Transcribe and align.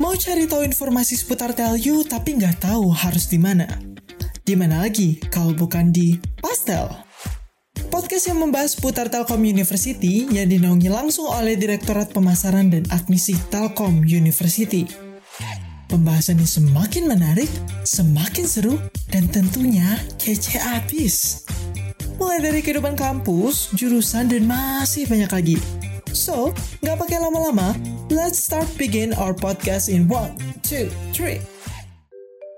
Mau 0.00 0.16
cari 0.16 0.48
tahu 0.48 0.64
informasi 0.64 1.12
seputar 1.12 1.52
TLU 1.52 2.00
tapi 2.08 2.32
nggak 2.40 2.64
tahu 2.64 2.88
harus 2.88 3.28
di 3.28 3.36
mana? 3.36 3.68
Di 4.40 4.56
mana 4.56 4.80
lagi 4.80 5.20
kalau 5.28 5.52
bukan 5.52 5.92
di 5.92 6.16
Pastel? 6.40 6.88
Podcast 7.92 8.32
yang 8.32 8.40
membahas 8.40 8.80
seputar 8.80 9.12
Telkom 9.12 9.44
University 9.44 10.24
yang 10.32 10.48
dinaungi 10.48 10.88
langsung 10.88 11.28
oleh 11.28 11.52
Direktorat 11.52 12.16
Pemasaran 12.16 12.72
dan 12.72 12.88
Admisi 12.88 13.36
Telkom 13.52 14.00
University. 14.00 14.88
Pembahasannya 15.92 16.48
semakin 16.48 17.04
menarik, 17.04 17.52
semakin 17.84 18.48
seru, 18.48 18.80
dan 19.12 19.28
tentunya 19.28 20.00
kece 20.16 20.64
abis. 20.80 21.44
Mulai 22.16 22.40
dari 22.40 22.64
kehidupan 22.64 22.96
kampus, 22.96 23.68
jurusan, 23.76 24.32
dan 24.32 24.48
masih 24.48 25.04
banyak 25.04 25.28
lagi. 25.28 25.60
So, 26.10 26.50
nggak 26.82 27.06
pakai 27.06 27.22
lama-lama, 27.22 27.70
let's 28.10 28.42
start 28.42 28.66
begin 28.74 29.14
our 29.14 29.30
podcast 29.30 29.86
in 29.86 30.10
one, 30.10 30.34
two, 30.66 30.90
three. 31.14 31.38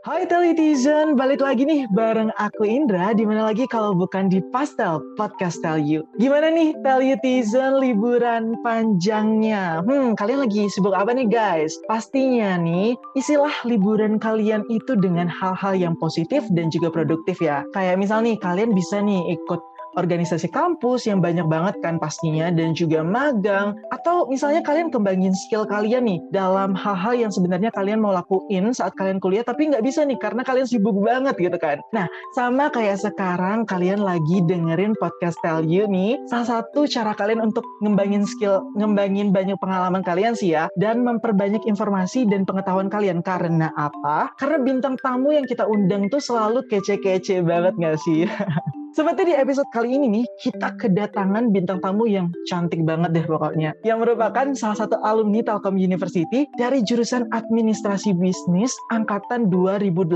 Hai 0.02 0.27
Telitizen, 0.27 1.15
balik 1.15 1.38
lagi 1.38 1.62
nih 1.62 1.87
bareng 1.95 2.34
aku 2.34 2.66
Indra, 2.66 3.15
di 3.15 3.23
mana 3.23 3.46
lagi 3.46 3.70
kalau 3.70 3.95
bukan 3.95 4.27
di 4.27 4.43
Pastel 4.51 4.98
Podcast 5.15 5.62
Tell 5.62 5.79
You. 5.79 6.02
Gimana 6.19 6.51
nih 6.51 6.74
Telitizen 6.83 7.79
liburan 7.79 8.59
panjangnya? 8.66 9.79
Hmm, 9.87 10.19
kalian 10.19 10.43
lagi 10.43 10.66
sibuk 10.66 10.91
apa 10.91 11.15
nih 11.15 11.30
guys? 11.30 11.79
Pastinya 11.87 12.59
nih, 12.59 12.98
isilah 13.15 13.55
liburan 13.62 14.19
kalian 14.19 14.66
itu 14.74 14.98
dengan 14.98 15.30
hal-hal 15.30 15.79
yang 15.79 15.95
positif 16.02 16.43
dan 16.51 16.66
juga 16.74 16.91
produktif 16.91 17.38
ya. 17.38 17.62
Kayak 17.71 18.02
misal 18.02 18.27
nih, 18.27 18.34
kalian 18.43 18.74
bisa 18.74 18.98
nih 18.98 19.38
ikut 19.38 19.62
organisasi 19.96 20.48
kampus 20.51 21.09
yang 21.09 21.20
banyak 21.20 21.45
banget 21.46 21.78
kan 21.84 22.01
pastinya 22.01 22.48
dan 22.52 22.73
juga 22.73 23.05
magang 23.05 23.77
atau 23.92 24.28
misalnya 24.28 24.65
kalian 24.65 24.88
kembangin 24.88 25.34
skill 25.37 25.68
kalian 25.68 26.09
nih 26.09 26.18
dalam 26.32 26.73
hal-hal 26.73 27.28
yang 27.28 27.32
sebenarnya 27.32 27.70
kalian 27.74 28.01
mau 28.01 28.12
lakuin 28.15 28.73
saat 28.73 28.96
kalian 28.96 29.20
kuliah 29.20 29.45
tapi 29.45 29.68
nggak 29.68 29.84
bisa 29.84 30.04
nih 30.04 30.16
karena 30.20 30.43
kalian 30.43 30.66
sibuk 30.68 30.96
banget 31.01 31.37
gitu 31.37 31.59
kan. 31.60 31.80
Nah 31.93 32.09
sama 32.37 32.73
kayak 32.73 33.01
sekarang 33.01 33.68
kalian 33.68 34.01
lagi 34.01 34.45
dengerin 34.45 34.96
podcast 34.98 35.37
Tell 35.45 35.65
You 35.65 35.88
nih 35.88 36.20
salah 36.29 36.60
satu 36.60 36.88
cara 36.88 37.13
kalian 37.16 37.52
untuk 37.52 37.65
ngembangin 37.85 38.24
skill, 38.24 38.65
ngembangin 38.76 39.30
banyak 39.30 39.57
pengalaman 39.60 40.04
kalian 40.04 40.32
sih 40.37 40.54
ya 40.57 40.68
dan 40.80 41.04
memperbanyak 41.04 41.65
informasi 41.68 42.24
dan 42.29 42.48
pengetahuan 42.48 42.88
kalian 42.88 43.20
karena 43.20 43.70
apa? 43.76 44.32
Karena 44.37 44.59
bintang 44.60 44.96
tamu 45.01 45.32
yang 45.35 45.45
kita 45.48 45.66
undang 45.68 46.09
tuh 46.09 46.20
selalu 46.23 46.65
kece-kece 46.68 47.45
banget 47.45 47.74
nggak 47.76 47.98
sih? 48.01 48.26
Seperti 48.93 49.24
di 49.24 49.32
episode 49.32 49.65
kali 49.73 49.96
ini 49.96 50.21
nih, 50.21 50.26
kita 50.37 50.76
kedatangan 50.76 51.48
bintang 51.48 51.80
tamu 51.80 52.04
yang 52.04 52.29
cantik 52.45 52.85
banget 52.85 53.16
deh 53.16 53.24
pokoknya. 53.24 53.73
Yang 53.88 53.98
merupakan 54.04 54.52
salah 54.52 54.85
satu 54.85 55.01
alumni 55.01 55.40
Telkom 55.40 55.80
University 55.80 56.45
dari 56.60 56.85
jurusan 56.85 57.24
Administrasi 57.32 58.13
Bisnis 58.13 58.76
Angkatan 58.93 59.48
2018. 59.48 60.13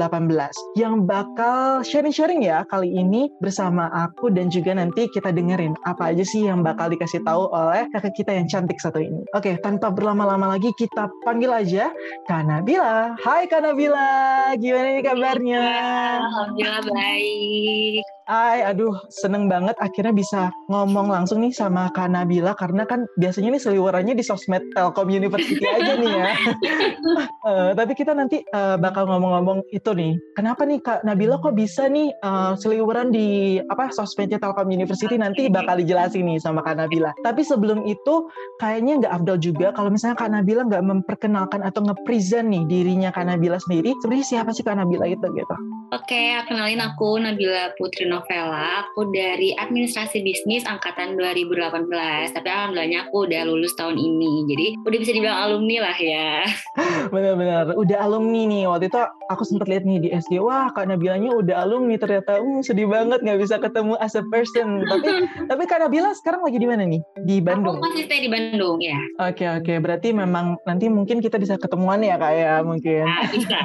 Yang 0.76 0.94
bakal 1.08 1.80
sharing-sharing 1.88 2.44
ya 2.44 2.68
kali 2.68 2.92
ini 2.92 3.32
bersama 3.40 3.88
aku 3.96 4.28
dan 4.28 4.52
juga 4.52 4.76
nanti 4.76 5.08
kita 5.08 5.32
dengerin 5.32 5.72
apa 5.88 6.12
aja 6.12 6.28
sih 6.28 6.44
yang 6.44 6.60
bakal 6.60 6.92
dikasih 6.92 7.24
tahu 7.24 7.48
oleh 7.56 7.88
kakak 7.96 8.12
kita 8.12 8.36
yang 8.36 8.44
cantik 8.44 8.76
satu 8.76 9.00
ini. 9.00 9.24
Oke, 9.32 9.56
tanpa 9.64 9.88
berlama-lama 9.88 10.52
lagi 10.52 10.68
kita 10.76 11.08
panggil 11.24 11.48
aja 11.48 11.88
Kanabila. 12.28 13.16
Hai 13.24 13.48
Kanabila, 13.48 14.52
gimana 14.60 15.00
nih 15.00 15.04
kabarnya? 15.08 15.64
Alhamdulillah 16.28 16.84
baik. 16.92 18.15
Hai, 18.26 18.58
aduh 18.66 18.90
seneng 19.06 19.46
banget 19.46 19.78
akhirnya 19.78 20.10
bisa 20.10 20.50
ngomong 20.66 21.14
langsung 21.14 21.46
nih 21.46 21.54
sama 21.54 21.94
Kak 21.94 22.10
Nabila 22.10 22.58
karena 22.58 22.82
kan 22.82 23.06
biasanya 23.14 23.54
nih 23.54 23.62
seliwerannya 23.62 24.18
di 24.18 24.24
sosmed 24.26 24.66
Telkom 24.74 25.06
University 25.14 25.62
aja 25.62 25.94
nih 25.94 26.10
ya. 26.10 26.34
uh, 27.46 27.70
tapi 27.78 27.94
kita 27.94 28.18
nanti 28.18 28.42
uh, 28.50 28.74
bakal 28.82 29.06
ngomong-ngomong 29.06 29.70
itu 29.70 29.94
nih. 29.94 30.18
Kenapa 30.34 30.66
nih 30.66 30.82
Kak 30.82 31.06
Nabila 31.06 31.38
kok 31.38 31.54
bisa 31.54 31.86
nih 31.86 32.10
uh, 32.26 32.58
seliweran 32.58 33.14
di 33.14 33.62
apa 33.62 33.94
sosmednya 33.94 34.42
Telkom 34.42 34.74
University 34.74 35.14
nanti 35.14 35.46
bakal 35.46 35.78
dijelasin 35.78 36.26
nih 36.26 36.42
sama 36.42 36.66
Kak 36.66 36.82
Nabila. 36.82 37.14
Tapi 37.22 37.46
sebelum 37.46 37.86
itu 37.86 38.26
kayaknya 38.58 39.06
nggak 39.06 39.12
afdol 39.22 39.38
juga 39.38 39.70
kalau 39.70 39.94
misalnya 39.94 40.18
Kak 40.18 40.34
Nabila 40.34 40.66
nggak 40.66 40.82
memperkenalkan 40.82 41.62
atau 41.62 41.78
nge-present 41.86 42.50
nih 42.50 42.66
dirinya 42.66 43.14
Kak 43.14 43.30
Nabila 43.30 43.62
sendiri. 43.62 43.94
Sebenarnya 44.02 44.26
siapa 44.26 44.50
sih 44.50 44.66
Kak 44.66 44.82
Nabila 44.82 45.06
itu 45.06 45.22
gitu? 45.30 45.56
Oke, 45.94 46.34
kenalin 46.50 46.82
aku 46.82 47.22
Nabila 47.22 47.70
Putri 47.78 48.15
Novela. 48.16 48.88
Aku 48.88 49.12
dari 49.12 49.52
Administrasi 49.52 50.24
Bisnis 50.24 50.64
angkatan 50.64 51.20
2018. 51.20 52.32
Tapi 52.32 52.48
alhamdulillahnya 52.48 53.12
aku 53.12 53.28
udah 53.28 53.42
lulus 53.44 53.76
tahun 53.76 54.00
ini. 54.00 54.48
Jadi 54.48 54.66
udah 54.80 54.98
bisa 54.98 55.12
dibilang 55.12 55.36
alumni 55.36 55.76
lah 55.84 55.96
ya. 56.00 56.48
Benar-benar. 57.14 57.76
Udah 57.76 57.98
alumni 58.00 58.42
nih. 58.48 58.64
Waktu 58.72 58.88
itu 58.88 59.00
aku 59.28 59.42
sempat 59.44 59.68
lihat 59.68 59.84
nih 59.84 59.98
di 60.00 60.08
SG. 60.16 60.40
Wah, 60.40 60.72
Kak 60.72 60.88
Nabilanya 60.88 61.36
udah 61.36 61.68
alumni. 61.68 62.00
Ternyata 62.00 62.40
um, 62.40 62.64
sedih 62.64 62.88
banget 62.88 63.20
nggak 63.20 63.38
bisa 63.44 63.60
ketemu 63.60 64.00
as 64.00 64.16
a 64.16 64.24
person. 64.32 64.80
Tapi 64.88 65.08
tapi 65.52 65.62
Kak 65.68 65.84
Nabila 65.84 66.16
sekarang 66.16 66.40
lagi 66.48 66.56
di 66.56 66.68
mana 66.68 66.88
nih? 66.88 67.00
Di 67.20 67.36
Bandung? 67.44 67.76
Aku 67.76 67.84
masih 67.84 68.08
stay 68.08 68.24
di 68.24 68.30
Bandung 68.32 68.80
ya. 68.80 68.96
Oke, 69.20 69.44
oke. 69.44 69.76
Berarti 69.84 70.16
memang 70.16 70.56
nanti 70.64 70.88
mungkin 70.88 71.20
kita 71.20 71.36
bisa 71.36 71.60
ketemuan 71.60 72.00
ya 72.00 72.16
Kak 72.16 72.32
ya 72.32 72.64
mungkin. 72.64 73.04
Nah, 73.04 73.28
bisa. 73.28 73.58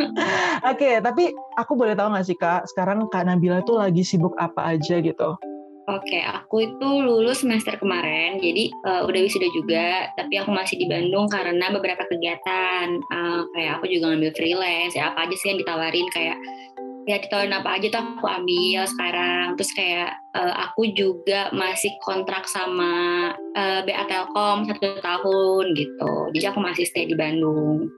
oke, 0.70 0.90
tapi 1.02 1.34
aku 1.58 1.72
boleh 1.74 1.94
tahu 1.96 2.12
nggak 2.12 2.26
sih 2.26 2.36
kak, 2.36 2.68
sekarang 2.68 3.08
kak 3.08 3.24
Nabila 3.26 3.60
tuh 3.72 3.80
lagi 3.80 4.04
sibuk 4.04 4.36
apa 4.36 4.76
aja 4.76 5.00
gitu? 5.00 5.40
Oke, 5.90 6.22
aku 6.22 6.62
itu 6.62 6.88
lulus 7.02 7.42
semester 7.42 7.74
kemarin, 7.74 8.38
jadi 8.38 8.70
uh, 8.86 9.02
udah 9.02 9.18
wisuda 9.18 9.50
juga, 9.50 10.06
tapi 10.14 10.38
aku 10.38 10.54
masih 10.54 10.78
di 10.78 10.86
Bandung 10.86 11.26
karena 11.26 11.74
beberapa 11.74 12.06
kegiatan, 12.06 13.02
uh, 13.10 13.42
kayak 13.50 13.82
aku 13.82 13.90
juga 13.90 14.14
ngambil 14.14 14.30
freelance, 14.30 14.94
ya 14.94 15.10
apa 15.10 15.26
aja 15.26 15.34
sih 15.34 15.50
yang 15.50 15.58
ditawarin 15.58 16.06
kayak 16.14 16.38
ya 17.10 17.18
ditawarin 17.18 17.58
apa 17.58 17.82
aja 17.82 17.98
tuh 17.98 17.98
aku 17.98 18.26
ambil 18.30 18.82
sekarang, 18.94 19.46
terus 19.58 19.72
kayak 19.74 20.14
uh, 20.38 20.54
aku 20.70 20.86
juga 20.94 21.50
masih 21.50 21.90
kontrak 22.06 22.46
sama 22.46 22.94
uh, 23.58 23.80
BA 23.82 24.06
Telkom 24.06 24.62
satu 24.70 25.02
tahun 25.02 25.64
gitu, 25.74 26.12
jadi 26.38 26.54
aku 26.54 26.62
masih 26.62 26.86
stay 26.86 27.10
di 27.10 27.18
Bandung. 27.18 27.90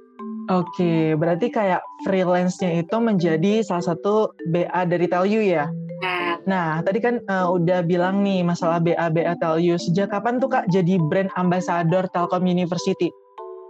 Oke, 0.53 1.16
berarti 1.16 1.49
kayak 1.49 1.81
freelance-nya 2.05 2.84
itu 2.84 2.97
menjadi 3.00 3.65
salah 3.65 3.94
satu 3.94 4.28
BA 4.53 4.81
dari 4.84 5.09
Tell 5.09 5.25
You 5.25 5.41
ya? 5.41 5.65
Nah, 6.05 6.37
Nah, 6.44 6.84
tadi 6.84 7.00
kan 7.00 7.25
uh, 7.25 7.49
udah 7.56 7.81
bilang 7.81 8.21
nih 8.21 8.44
masalah 8.44 8.77
BA 8.77 9.09
BA 9.09 9.32
Tell 9.41 9.56
You. 9.56 9.81
Sejak 9.81 10.12
kapan 10.12 10.37
tuh 10.37 10.53
Kak 10.53 10.69
jadi 10.69 11.00
brand 11.00 11.32
ambassador 11.41 12.05
Telkom 12.12 12.44
University? 12.44 13.09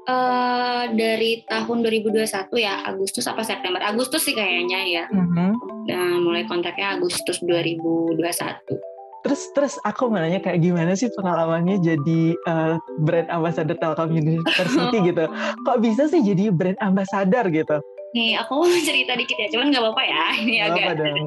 Uh, 0.04 0.90
dari 0.92 1.46
tahun 1.48 1.80
2021 1.86 2.26
ya, 2.60 2.82
Agustus 2.84 3.24
apa 3.30 3.46
September? 3.46 3.80
Agustus 3.80 4.26
sih 4.26 4.34
kayaknya 4.34 4.80
ya. 4.84 5.04
Mm 5.08 5.26
-hmm. 5.30 5.50
Nah, 5.86 6.14
mulai 6.20 6.44
kontraknya 6.50 6.98
Agustus 6.98 7.38
2021 7.46 8.93
terus 9.24 9.48
terus 9.56 9.74
aku 9.88 10.12
mau 10.12 10.20
nanya 10.20 10.38
kayak 10.44 10.60
gimana 10.60 10.92
sih 10.92 11.08
pengalamannya 11.16 11.80
jadi 11.80 12.22
uh, 12.44 12.76
brand 13.00 13.28
ambassador 13.32 13.72
Telkom 13.80 14.12
University 14.12 14.96
gitu 15.00 15.24
kok 15.64 15.78
bisa 15.80 16.06
sih 16.12 16.20
jadi 16.20 16.52
brand 16.52 16.76
ambassador 16.84 17.48
gitu 17.48 17.80
Nih, 18.14 18.38
aku 18.38 18.62
mau 18.62 18.70
cerita 18.78 19.18
dikit 19.18 19.34
ya, 19.34 19.50
cuman 19.50 19.74
nggak 19.74 19.82
apa-apa 19.82 20.02
ya. 20.06 20.24
Ini 20.38 20.56
Gak 20.62 20.70
agak. 20.70 21.18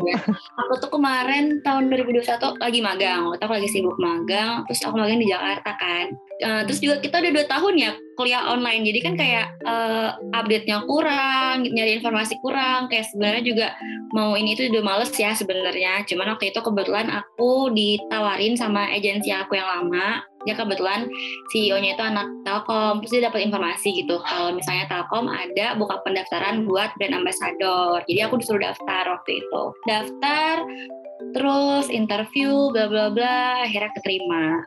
Aku 0.55 0.73
tuh 0.79 0.87
kemarin 0.87 1.59
tahun 1.59 1.91
2021 1.91 2.63
lagi 2.63 2.79
magang, 2.79 3.27
waktu 3.27 3.43
aku 3.43 3.53
lagi 3.59 3.67
sibuk 3.67 3.99
magang, 3.99 4.63
terus 4.71 4.87
aku 4.87 4.95
magang 4.95 5.19
di 5.19 5.27
Jakarta 5.27 5.75
kan. 5.75 6.15
Uh, 6.37 6.61
terus 6.69 6.77
juga 6.77 7.01
kita 7.01 7.17
udah 7.17 7.31
dua 7.33 7.45
tahun 7.49 7.75
ya 7.81 7.91
kuliah 8.17 8.49
online, 8.49 8.81
jadi 8.81 8.99
kan 9.05 9.13
kayak 9.13 9.45
uh, 9.65 10.17
update-nya 10.33 10.85
kurang, 10.89 11.65
nyari 11.69 12.01
informasi 12.01 12.41
kurang, 12.41 12.89
kayak 12.89 13.05
sebenarnya 13.13 13.43
juga 13.45 13.67
mau 14.09 14.33
ini 14.33 14.57
itu 14.57 14.73
udah 14.73 14.81
males 14.81 15.13
ya 15.13 15.37
sebenarnya. 15.37 16.01
Cuman 16.09 16.33
waktu 16.33 16.49
itu 16.49 16.59
kebetulan 16.61 17.13
aku 17.13 17.69
ditawarin 17.73 18.57
sama 18.57 18.89
agensi 18.89 19.29
aku 19.29 19.53
yang 19.53 19.69
lama, 19.69 20.25
dia 20.49 20.57
kebetulan 20.57 21.05
CEO-nya 21.53 21.93
itu 21.93 22.03
anak 22.03 22.27
Telkom, 22.41 23.05
terus 23.05 23.11
dia 23.13 23.23
dapat 23.29 23.41
informasi 23.45 23.87
gitu 24.01 24.17
kalau 24.25 24.53
misalnya 24.57 24.89
Telkom 24.89 25.29
ada 25.29 25.77
buka 25.77 26.01
pendaftaran 26.01 26.65
buat 26.65 26.89
brand 26.97 27.21
ambassador. 27.21 28.01
Jadi 28.09 28.19
aku 28.25 28.41
disuruh 28.41 28.65
daftar 28.65 29.13
waktu 29.13 29.45
itu. 29.45 29.61
Daftar, 29.85 30.55
terus 31.37 31.85
interview, 31.93 32.73
bla 32.73 32.89
bla 32.89 33.13
bla, 33.13 33.67
akhirnya 33.67 33.93
keterima. 33.93 34.63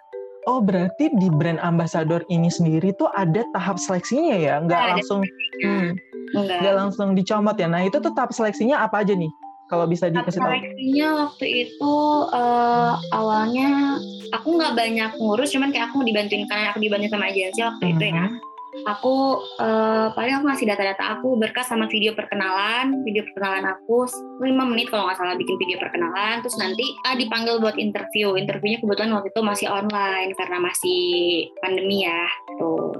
Oh 0.50 0.58
berarti 0.58 1.14
di 1.14 1.30
brand 1.30 1.62
ambassador 1.62 2.26
ini 2.26 2.50
sendiri 2.50 2.90
tuh 2.98 3.06
ada 3.14 3.46
tahap 3.54 3.78
seleksinya 3.78 4.34
ya, 4.34 4.58
nggak 4.58 4.80
Nah, 4.82 4.88
langsung 4.98 5.22
hmm, 5.62 5.86
nggak 6.34 6.74
langsung 6.74 7.08
dicomot 7.14 7.54
ya. 7.54 7.70
Nah 7.70 7.86
itu 7.86 8.02
tuh 8.02 8.10
tahap 8.10 8.34
seleksinya 8.34 8.82
apa 8.82 9.06
aja 9.06 9.14
nih? 9.14 9.30
Kalau 9.70 9.86
bisa 9.86 10.10
dikasih 10.10 10.42
tahu. 10.42 10.50
Seleksinya 10.50 11.06
waktu 11.22 11.46
itu 11.46 11.94
eh, 12.34 12.94
awalnya 13.14 14.02
aku 14.34 14.58
nggak 14.58 14.74
banyak 14.74 15.10
ngurus, 15.22 15.54
cuman 15.54 15.70
kayak 15.70 15.94
aku 15.94 16.02
dibantuin 16.02 16.50
karena 16.50 16.74
aku 16.74 16.82
dibantu 16.82 17.06
sama 17.14 17.30
agensi 17.30 17.62
waktu 17.62 17.84
itu 17.94 18.04
ya. 18.10 18.26
Aku 18.86 19.42
eh, 19.58 20.06
paling 20.14 20.34
aku 20.38 20.44
ngasih 20.46 20.66
data-data 20.70 21.18
aku 21.18 21.34
berkas 21.34 21.66
sama 21.66 21.90
video 21.90 22.14
perkenalan, 22.14 23.02
video 23.02 23.26
perkenalan 23.26 23.66
aku 23.66 24.06
5 24.06 24.46
menit 24.46 24.86
kalau 24.94 25.10
nggak 25.10 25.18
salah 25.18 25.34
bikin 25.34 25.58
video 25.58 25.76
perkenalan, 25.82 26.38
terus 26.40 26.54
nanti 26.54 26.86
ah, 27.02 27.18
dipanggil 27.18 27.58
buat 27.58 27.74
interview. 27.74 28.38
Interviewnya 28.38 28.78
kebetulan 28.78 29.10
waktu 29.10 29.28
itu 29.34 29.42
masih 29.42 29.66
online 29.66 30.30
karena 30.38 30.58
masih 30.62 31.02
pandemi 31.58 32.06
ya. 32.06 32.22
Tuh. 32.58 32.94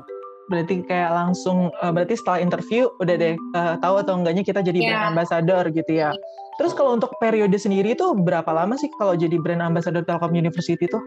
berarti 0.50 0.82
kayak 0.82 1.14
langsung 1.14 1.70
uh, 1.78 1.94
berarti 1.94 2.18
setelah 2.18 2.42
interview 2.42 2.90
udah 2.98 3.14
deh 3.14 3.38
uh, 3.54 3.78
tahu 3.78 4.02
atau 4.02 4.18
enggaknya 4.18 4.42
kita 4.42 4.66
jadi 4.66 4.82
yeah. 4.82 4.88
brand 4.90 5.14
ambassador 5.14 5.64
gitu 5.70 5.92
ya. 5.94 6.10
Terus 6.58 6.74
kalau 6.74 6.98
untuk 6.98 7.14
periode 7.22 7.54
sendiri 7.54 7.94
itu 7.94 8.02
berapa 8.18 8.50
lama 8.50 8.74
sih 8.74 8.90
kalau 8.98 9.14
jadi 9.14 9.38
brand 9.38 9.62
ambassador 9.62 10.02
Telkom 10.02 10.34
University 10.34 10.90
tuh? 10.90 10.98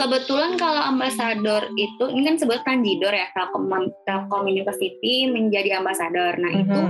Kebetulan 0.00 0.56
kalau 0.56 0.80
ambasador 0.80 1.68
itu 1.76 2.04
ini 2.08 2.24
kan 2.24 2.40
sebut 2.40 2.64
kanjidor 2.64 3.12
ya 3.12 3.28
Telkom 3.36 3.68
Telkom 4.08 4.48
University 4.48 5.28
menjadi 5.28 5.76
ambasador. 5.76 6.40
Nah, 6.40 6.48
mm 6.48 6.56
-hmm. 6.56 6.64
itu 6.64 6.80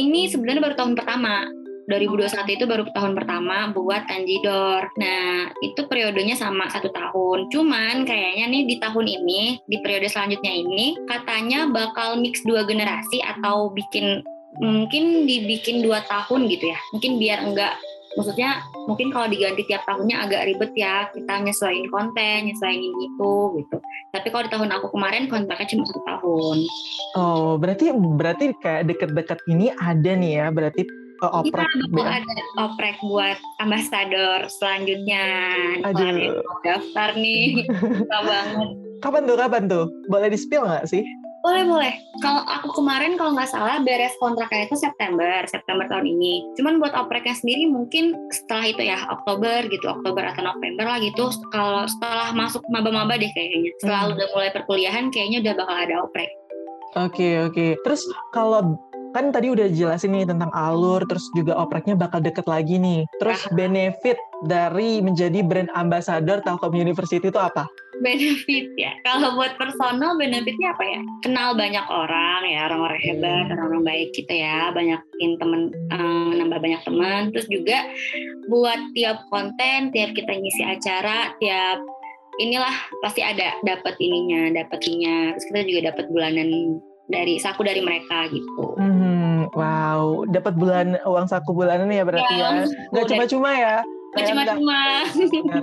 ini 0.00 0.20
sebenarnya 0.32 0.64
baru 0.64 0.74
tahun 0.80 0.96
pertama 0.96 1.44
2021 1.88 2.60
itu 2.60 2.64
baru 2.68 2.84
tahun 2.92 3.16
pertama 3.16 3.72
buat 3.72 4.04
Kanjidor. 4.04 4.92
Nah, 5.00 5.48
itu 5.64 5.88
periodenya 5.88 6.36
sama 6.36 6.68
satu 6.68 6.92
tahun. 6.92 7.48
Cuman 7.48 8.04
kayaknya 8.04 8.44
nih 8.52 8.62
di 8.68 8.76
tahun 8.76 9.08
ini, 9.08 9.64
di 9.64 9.80
periode 9.80 10.12
selanjutnya 10.12 10.52
ini, 10.52 11.00
katanya 11.08 11.64
bakal 11.72 12.20
mix 12.20 12.44
dua 12.44 12.68
generasi 12.68 13.24
atau 13.24 13.72
bikin 13.72 14.20
mungkin 14.60 15.24
dibikin 15.24 15.80
dua 15.80 16.04
tahun 16.04 16.52
gitu 16.52 16.68
ya. 16.68 16.78
Mungkin 16.92 17.12
biar 17.16 17.38
enggak 17.48 17.74
maksudnya 18.16 18.64
mungkin 18.88 19.12
kalau 19.12 19.28
diganti 19.28 19.68
tiap 19.68 19.84
tahunnya 19.84 20.24
agak 20.24 20.48
ribet 20.48 20.72
ya 20.78 21.10
kita 21.12 21.44
nyesuaiin 21.44 21.88
konten 21.92 22.48
nyesuaiin 22.48 22.94
itu 23.04 23.32
gitu 23.60 23.76
tapi 24.14 24.26
kalau 24.32 24.48
di 24.48 24.52
tahun 24.52 24.70
aku 24.72 24.86
kemarin 24.94 25.28
kontraknya 25.28 25.68
cuma 25.68 25.84
satu 25.84 26.02
tahun 26.06 26.56
oh 27.18 27.60
berarti 27.60 27.92
berarti 27.92 28.44
kayak 28.62 28.88
deket-deket 28.88 29.38
ini 29.52 29.68
ada 29.76 30.12
nih 30.16 30.32
ya 30.40 30.46
berarti 30.48 30.82
Oh, 31.18 31.42
oprek. 31.42 31.66
Kita 31.66 32.22
ada 32.22 32.42
oprek 32.62 32.94
buat 33.02 33.34
ambasador 33.58 34.46
selanjutnya. 34.46 35.26
Aduh. 35.82 36.46
Daftar 36.62 37.18
nih. 37.18 37.66
Banget. 38.12 38.46
Kapan 39.02 39.22
tuh? 39.26 39.34
Kapan 39.34 39.62
tuh? 39.66 39.84
Boleh 40.06 40.30
di-spill 40.30 40.62
nggak 40.62 40.86
sih? 40.86 41.02
Boleh, 41.38 41.64
boleh. 41.64 41.94
Kalau 42.18 42.42
aku 42.42 42.74
kemarin 42.74 43.14
kalau 43.14 43.30
nggak 43.38 43.46
salah 43.46 43.78
beres 43.78 44.14
kontraknya 44.18 44.66
itu 44.66 44.74
September, 44.74 45.46
September 45.46 45.86
tahun 45.86 46.10
ini. 46.10 46.42
Cuman 46.58 46.82
buat 46.82 46.92
opreknya 46.98 47.38
sendiri 47.38 47.70
mungkin 47.70 48.18
setelah 48.34 48.66
itu 48.66 48.82
ya, 48.82 48.98
Oktober 49.06 49.70
gitu, 49.70 49.86
Oktober 49.86 50.26
atau 50.26 50.42
November 50.42 50.84
lah 50.90 50.98
gitu. 50.98 51.30
Kalau 51.54 51.86
setelah 51.86 52.34
masuk 52.34 52.66
maba-maba 52.66 53.14
deh 53.14 53.30
kayaknya. 53.30 53.70
Setelah 53.78 54.02
hmm. 54.10 54.12
udah 54.18 54.26
mulai 54.34 54.50
perkuliahan 54.50 55.04
kayaknya 55.14 55.38
udah 55.46 55.54
bakal 55.62 55.76
ada 55.78 55.94
oprek. 56.02 56.30
Oke, 56.98 57.14
okay, 57.14 57.32
oke. 57.46 57.54
Okay. 57.54 57.70
Terus 57.86 58.02
kalau 58.34 58.74
kan 59.16 59.32
tadi 59.32 59.52
udah 59.52 59.66
jelasin 59.72 60.12
nih 60.14 60.28
tentang 60.28 60.52
alur, 60.52 61.00
terus 61.08 61.24
juga 61.32 61.56
opreknya 61.56 61.96
bakal 61.96 62.20
deket 62.20 62.44
lagi 62.44 62.76
nih. 62.76 63.04
Terus 63.20 63.40
benefit 63.56 64.18
dari 64.44 65.02
menjadi 65.02 65.42
brand 65.42 65.70
ambassador 65.74 66.38
Telkom 66.44 66.76
University 66.76 67.22
itu 67.22 67.40
apa? 67.40 67.66
Benefit 67.98 68.70
ya. 68.78 68.94
Kalau 69.02 69.34
buat 69.34 69.58
personal 69.58 70.14
benefitnya 70.14 70.70
apa 70.70 70.84
ya? 70.86 71.00
Kenal 71.26 71.58
banyak 71.58 71.86
orang 71.90 72.42
ya, 72.46 72.70
orang-orang 72.70 73.00
hebat, 73.02 73.44
hmm. 73.48 73.54
orang-orang 73.58 73.84
baik 73.84 74.08
gitu 74.14 74.34
ya. 74.34 74.70
Banyakin 74.70 75.30
temen, 75.42 75.60
um, 75.90 76.30
nambah 76.38 76.58
banyak 76.62 76.82
teman. 76.86 77.20
Terus 77.34 77.46
juga 77.50 77.78
buat 78.46 78.80
tiap 78.94 79.18
konten, 79.34 79.90
tiap 79.90 80.14
kita 80.14 80.30
ngisi 80.30 80.62
acara, 80.62 81.34
tiap 81.42 81.82
inilah 82.38 82.74
pasti 83.02 83.18
ada 83.18 83.58
dapat 83.66 83.98
ininya, 83.98 84.54
dapat 84.54 84.78
ininya. 84.86 85.34
Terus 85.34 85.44
kita 85.50 85.60
juga 85.66 85.80
dapat 85.90 86.04
bulanan 86.14 86.78
dari 87.08 87.40
saku 87.40 87.64
dari 87.64 87.80
mereka 87.80 88.28
gitu. 88.28 88.76
Hmm, 88.76 89.48
wow, 89.56 90.28
dapat 90.28 90.54
bulan 90.54 91.00
uang 91.02 91.26
saku 91.26 91.56
bulanan 91.56 91.88
ya 91.88 92.04
berarti 92.04 92.34
ya. 92.36 92.62
ya. 92.62 92.64
Gak 92.92 93.06
cuma-cuma 93.08 93.50
ya. 93.56 93.76
Gak 94.16 94.24
cuma-cuma. 94.32 94.80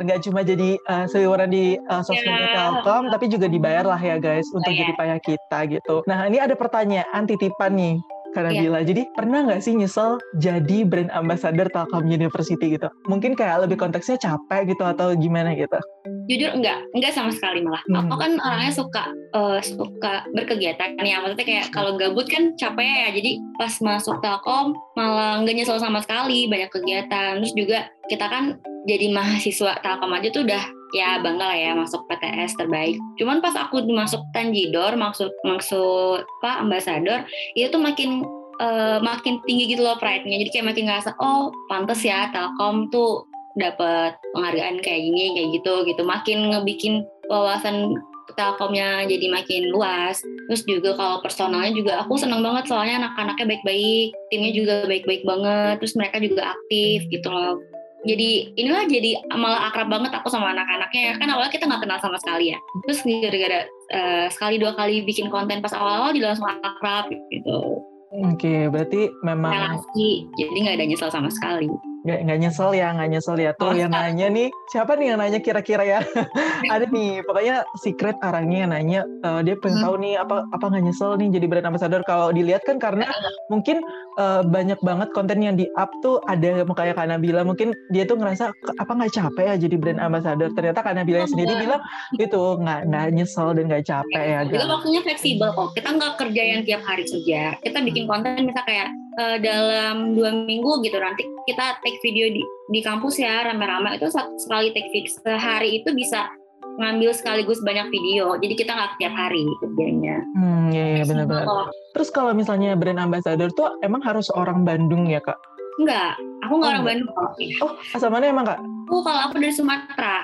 Gak 0.06 0.20
cuma 0.26 0.40
jadi 0.42 0.70
uh, 0.90 1.06
seliweran 1.10 1.50
di 1.54 1.78
uh, 1.90 2.02
sosmed 2.02 2.30
yeah. 2.30 2.54
Telkom, 2.54 3.10
tapi 3.14 3.26
juga 3.30 3.46
dibayar 3.50 3.86
lah 3.86 3.98
ya 3.98 4.18
guys 4.18 4.46
untuk 4.54 4.70
oh, 4.70 4.78
jadi 4.78 4.94
payah 4.98 5.20
kita 5.22 5.60
gitu. 5.70 5.96
Nah 6.10 6.26
ini 6.30 6.42
ada 6.42 6.58
pertanyaan 6.58 7.26
titipan 7.30 7.78
nih 7.78 7.96
karena 8.36 8.52
yeah. 8.52 8.64
Bila. 8.68 8.80
Jadi 8.84 9.02
pernah 9.16 9.40
nggak 9.48 9.62
sih 9.64 9.74
nyesel 9.80 10.20
jadi 10.36 10.84
brand 10.84 11.08
ambassador 11.16 11.72
Telkom 11.72 12.04
University 12.04 12.76
gitu? 12.76 12.92
Mungkin 13.08 13.40
kayak 13.40 13.64
lebih 13.64 13.80
konteksnya 13.80 14.20
capek 14.20 14.76
gitu 14.76 14.84
atau 14.84 15.16
gimana 15.16 15.56
gitu? 15.56 15.80
Jujur 16.28 16.52
enggak, 16.52 16.84
enggak 16.92 17.16
sama 17.16 17.32
sekali 17.32 17.64
malah. 17.64 17.80
Hmm. 17.88 18.06
Aku 18.06 18.16
kan 18.20 18.32
orangnya 18.44 18.74
suka 18.76 19.04
uh, 19.32 19.64
suka 19.64 20.28
berkegiatan 20.36 21.00
ya. 21.00 21.24
Maksudnya 21.24 21.48
kayak 21.48 21.66
kalau 21.72 21.96
gabut 21.96 22.28
kan 22.28 22.52
capek 22.60 22.84
ya. 22.84 23.10
Jadi 23.16 23.32
pas 23.56 23.74
masuk 23.80 24.20
Telkom 24.20 24.76
malah 25.00 25.40
nggak 25.40 25.56
nyesel 25.56 25.80
sama 25.80 26.04
sekali, 26.04 26.52
banyak 26.52 26.68
kegiatan. 26.68 27.40
Terus 27.40 27.56
juga 27.56 27.80
kita 28.12 28.28
kan 28.28 28.60
jadi 28.86 29.10
mahasiswa 29.16 29.80
Telkom 29.80 30.12
aja 30.14 30.30
tuh 30.30 30.44
udah 30.44 30.64
ya 30.96 31.20
bangga 31.20 31.44
lah 31.44 31.58
ya 31.60 31.72
masuk 31.76 32.08
PTS 32.08 32.56
terbaik. 32.56 32.96
Cuman 33.20 33.44
pas 33.44 33.52
aku 33.60 33.84
masuk 33.92 34.24
Tanjidor, 34.32 34.96
maksud 34.96 35.28
maksud 35.44 36.24
apa 36.24 36.64
ambasador, 36.64 37.28
itu 37.60 37.68
tuh 37.68 37.84
makin 37.84 38.24
uh, 38.64 39.04
makin 39.04 39.44
tinggi 39.44 39.76
gitu 39.76 39.84
loh 39.84 40.00
pride-nya. 40.00 40.40
Jadi 40.40 40.50
kayak 40.56 40.68
makin 40.72 40.88
ngerasa 40.88 41.12
oh 41.20 41.52
pantas 41.68 42.00
ya 42.00 42.32
Telkom 42.32 42.88
tuh 42.88 43.28
dapat 43.60 44.16
penghargaan 44.36 44.80
kayak 44.80 45.02
gini 45.04 45.36
kayak 45.36 45.50
gitu 45.60 45.74
gitu. 45.84 46.02
Makin 46.08 46.56
ngebikin 46.56 47.04
wawasan 47.28 48.00
Telkomnya 48.40 49.04
jadi 49.08 49.28
makin 49.32 49.72
luas. 49.76 50.24
Terus 50.48 50.64
juga 50.64 50.96
kalau 50.96 51.20
personalnya 51.20 51.72
juga 51.76 52.04
aku 52.04 52.20
seneng 52.20 52.44
banget 52.44 52.72
soalnya 52.72 53.04
anak-anaknya 53.04 53.46
baik-baik, 53.48 54.08
timnya 54.32 54.52
juga 54.52 54.76
baik-baik 54.88 55.24
banget. 55.28 55.76
Terus 55.84 55.94
mereka 56.00 56.18
juga 56.24 56.56
aktif 56.56 57.04
gitu 57.12 57.28
loh 57.28 57.60
jadi 58.06 58.30
inilah 58.54 58.86
jadi 58.86 59.12
malah 59.34 59.74
akrab 59.74 59.90
banget 59.90 60.14
aku 60.14 60.30
sama 60.30 60.54
anak-anaknya 60.54 61.18
kan 61.18 61.28
awalnya 61.34 61.52
kita 61.52 61.66
nggak 61.66 61.82
kenal 61.84 62.00
sama 62.00 62.18
sekali 62.22 62.54
ya. 62.54 62.60
Terus 62.86 63.02
gara-gara 63.04 63.60
uh, 63.92 64.26
sekali 64.30 64.56
dua 64.62 64.78
kali 64.78 65.02
bikin 65.02 65.34
konten 65.34 65.60
pas 65.60 65.74
awal-awal 65.74 66.14
jadi 66.14 66.32
langsung 66.32 66.48
akrab 66.48 67.10
gitu. 67.10 67.82
Oke, 68.16 68.40
okay, 68.40 68.62
berarti 68.72 69.12
memang 69.28 69.52
relasi, 69.52 70.30
jadi 70.40 70.58
nggak 70.62 70.76
ada 70.80 70.86
nyesel 70.88 71.12
sama 71.12 71.28
sekali 71.28 71.68
nggak 72.06 72.20
nggak 72.22 72.40
nyesel 72.46 72.70
ya 72.78 72.88
nggak 72.94 73.10
nyesel 73.10 73.36
ya. 73.42 73.52
Tuh 73.58 73.74
yang 73.74 73.90
nanya 73.90 74.28
nih 74.30 74.48
siapa 74.70 74.94
nih 74.94 75.14
yang 75.14 75.20
nanya 75.20 75.40
kira-kira 75.42 75.84
ya? 75.84 76.00
Ada 76.74 76.86
nih 76.88 77.26
pokoknya 77.26 77.66
secret 77.82 78.18
orangnya 78.22 78.58
yang 78.66 78.72
nanya 78.72 79.02
uh, 79.26 79.42
dia 79.42 79.58
pengen 79.58 79.82
hmm. 79.82 79.86
tahu 79.90 79.96
nih 80.00 80.14
apa 80.22 80.36
apa 80.54 80.66
nggak 80.70 80.84
nyesel 80.86 81.12
nih 81.18 81.28
jadi 81.34 81.46
brand 81.50 81.68
ambassador? 81.74 82.02
Kalau 82.06 82.30
dilihat 82.30 82.62
kan 82.64 82.78
karena 82.78 83.10
mungkin 83.50 83.82
uh, 84.22 84.46
banyak 84.46 84.78
banget 84.86 85.10
konten 85.18 85.42
yang 85.42 85.58
di 85.58 85.66
up 85.76 85.90
tuh 86.06 86.22
ada 86.30 86.62
kayak 86.64 86.96
karena 86.96 87.18
bilang 87.18 87.50
mungkin 87.50 87.74
dia 87.90 88.06
tuh 88.06 88.22
ngerasa 88.22 88.54
apa 88.54 88.92
nggak 88.94 89.14
capek 89.18 89.46
ya 89.50 89.56
jadi 89.66 89.76
brand 89.82 90.00
ambassador? 90.00 90.54
Ternyata 90.54 90.86
karena 90.86 91.02
bilang 91.02 91.26
oh, 91.26 91.32
sendiri 91.34 91.54
bilang 91.58 91.82
itu 92.22 92.42
nggak 92.62 92.80
nggak 92.88 93.06
nyesel 93.18 93.58
dan 93.58 93.66
nggak 93.66 93.86
capek 93.90 94.24
ya 94.24 94.40
juga 94.46 94.66
waktunya 94.78 95.02
fleksibel 95.02 95.50
kok. 95.58 95.74
Kita 95.74 95.90
nggak 95.90 96.14
kerja 96.22 96.42
yang 96.46 96.62
tiap 96.62 96.82
hari 96.86 97.04
kerja 97.06 97.58
kita 97.64 97.80
bikin 97.82 98.06
konten 98.06 98.46
misal 98.46 98.64
kayak 98.68 98.90
uh, 99.20 99.38
dalam 99.40 100.16
dua 100.16 100.32
minggu 100.46 100.84
gitu. 100.84 100.98
Nanti 101.00 101.24
kita 101.48 101.80
take 101.82 102.00
video 102.04 102.32
di 102.32 102.44
di 102.72 102.80
kampus 102.84 103.20
ya 103.20 103.46
rame-rame. 103.46 103.96
Itu 104.00 104.12
sekali 104.14 104.72
take 104.72 104.90
video 104.92 105.12
sehari 105.12 105.82
itu 105.84 105.92
bisa 105.96 106.30
ngambil 106.76 107.12
sekaligus 107.16 107.64
banyak 107.64 107.88
video. 107.92 108.36
Jadi 108.40 108.54
kita 108.54 108.76
nggak 108.76 109.00
tiap 109.00 109.14
hari 109.16 109.48
kerjanya 109.64 110.16
hmm 110.36 110.56
iya 110.76 110.86
iya 111.00 111.04
benar-benar 111.08 111.72
terus 111.96 112.10
kalau 112.12 112.32
misalnya 112.36 112.76
brand 112.76 113.00
ambassador 113.00 113.50
tuh 113.56 113.80
emang 113.82 114.04
harus 114.04 114.28
orang 114.34 114.68
Bandung 114.68 115.08
ya 115.08 115.24
kak? 115.24 115.40
Enggak, 115.76 116.16
aku 116.40 116.54
nggak 116.56 116.72
oh, 116.72 116.74
orang 116.76 116.86
Bandung 116.88 117.12
Oh, 117.60 117.72
asal 117.92 118.08
mana 118.08 118.32
emang 118.32 118.48
kak? 118.48 118.60
Oh, 118.88 119.04
kalau 119.04 119.28
aku 119.28 119.44
dari 119.44 119.52
Sumatera 119.52 120.24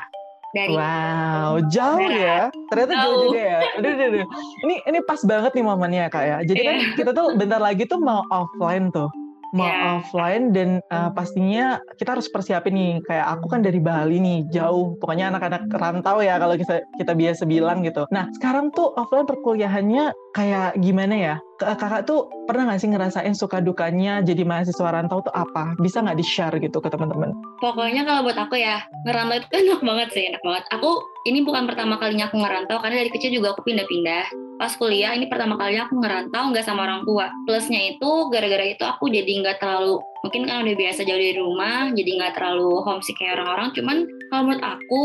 dari 0.52 0.74
Wow, 0.76 1.52
jauh 1.72 2.10
ya. 2.12 2.52
Ternyata 2.72 2.94
jauh, 2.94 3.04
jauh 3.04 3.24
juga 3.32 3.42
ya. 3.42 3.60
Udah, 3.80 3.92
udah, 3.96 4.08
udah. 4.12 4.26
Ini 4.68 4.76
ini 4.88 5.00
pas 5.08 5.22
banget 5.24 5.52
nih 5.56 5.66
momennya 5.66 6.06
Kak 6.12 6.24
ya. 6.24 6.38
Jadi 6.44 6.60
kan 6.62 6.76
iya. 6.76 6.88
kita 6.96 7.12
tuh 7.16 7.28
bentar 7.40 7.60
lagi 7.64 7.84
tuh 7.88 8.00
mau 8.00 8.24
offline 8.30 8.92
tuh 8.92 9.10
mau 9.52 9.68
yeah. 9.68 10.00
offline 10.00 10.56
dan 10.56 10.80
uh, 10.90 11.12
pastinya 11.12 11.80
kita 12.00 12.16
harus 12.16 12.32
persiapin 12.32 12.72
nih 12.72 12.94
kayak 13.04 13.28
aku 13.38 13.52
kan 13.52 13.60
dari 13.60 13.84
Bali 13.84 14.18
nih 14.24 14.48
jauh 14.48 14.96
pokoknya 14.98 15.36
anak-anak 15.36 15.68
rantau 15.76 16.24
ya 16.24 16.40
kalau 16.40 16.56
kita 16.56 16.80
kita 16.96 17.12
biasa 17.12 17.44
bilang 17.44 17.84
gitu 17.84 18.08
nah 18.10 18.32
sekarang 18.40 18.72
tuh 18.72 18.96
offline 18.96 19.28
perkuliahannya 19.28 20.16
kayak 20.32 20.80
gimana 20.80 21.16
ya 21.16 21.36
kakak 21.62 22.04
tuh 22.10 22.28
pernah 22.50 22.74
gak 22.74 22.82
sih 22.82 22.90
ngerasain 22.90 23.34
suka 23.38 23.62
dukanya 23.62 24.20
jadi 24.26 24.44
mahasiswa 24.44 24.90
rantau 24.92 25.22
tuh 25.24 25.34
apa? 25.34 25.78
Bisa 25.80 26.02
nggak 26.02 26.18
di-share 26.20 26.58
gitu 26.60 26.82
ke 26.82 26.90
teman-teman? 26.90 27.32
Pokoknya 27.62 28.04
kalau 28.04 28.26
buat 28.26 28.38
aku 28.38 28.58
ya, 28.58 28.82
ngerantau 29.06 29.38
itu 29.40 29.48
enak 29.54 29.82
banget 29.86 30.08
sih, 30.12 30.24
enak 30.28 30.42
banget. 30.42 30.64
Aku 30.74 30.90
ini 31.30 31.46
bukan 31.46 31.70
pertama 31.70 32.02
kalinya 32.02 32.28
aku 32.28 32.42
ngerantau, 32.42 32.82
karena 32.82 33.06
dari 33.06 33.12
kecil 33.14 33.32
juga 33.32 33.54
aku 33.54 33.62
pindah-pindah. 33.64 34.26
Pas 34.58 34.74
kuliah, 34.78 35.14
ini 35.14 35.26
pertama 35.30 35.58
kalinya 35.58 35.86
aku 35.90 35.98
ngerantau 36.02 36.44
nggak 36.54 36.66
sama 36.66 36.86
orang 36.86 37.02
tua. 37.06 37.30
Plusnya 37.46 37.82
itu, 37.94 38.30
gara-gara 38.34 38.66
itu 38.66 38.84
aku 38.86 39.10
jadi 39.10 39.32
nggak 39.42 39.58
terlalu, 39.62 40.02
mungkin 40.26 40.42
kan 40.50 40.66
udah 40.66 40.76
biasa 40.78 41.02
jauh 41.06 41.18
dari 41.18 41.38
rumah, 41.38 41.90
jadi 41.94 42.10
nggak 42.18 42.34
terlalu 42.38 42.82
homesick 42.86 43.18
kayak 43.18 43.42
orang-orang. 43.42 43.70
Cuman 43.74 43.98
kalau 44.30 44.42
menurut 44.50 44.66
aku, 44.66 45.04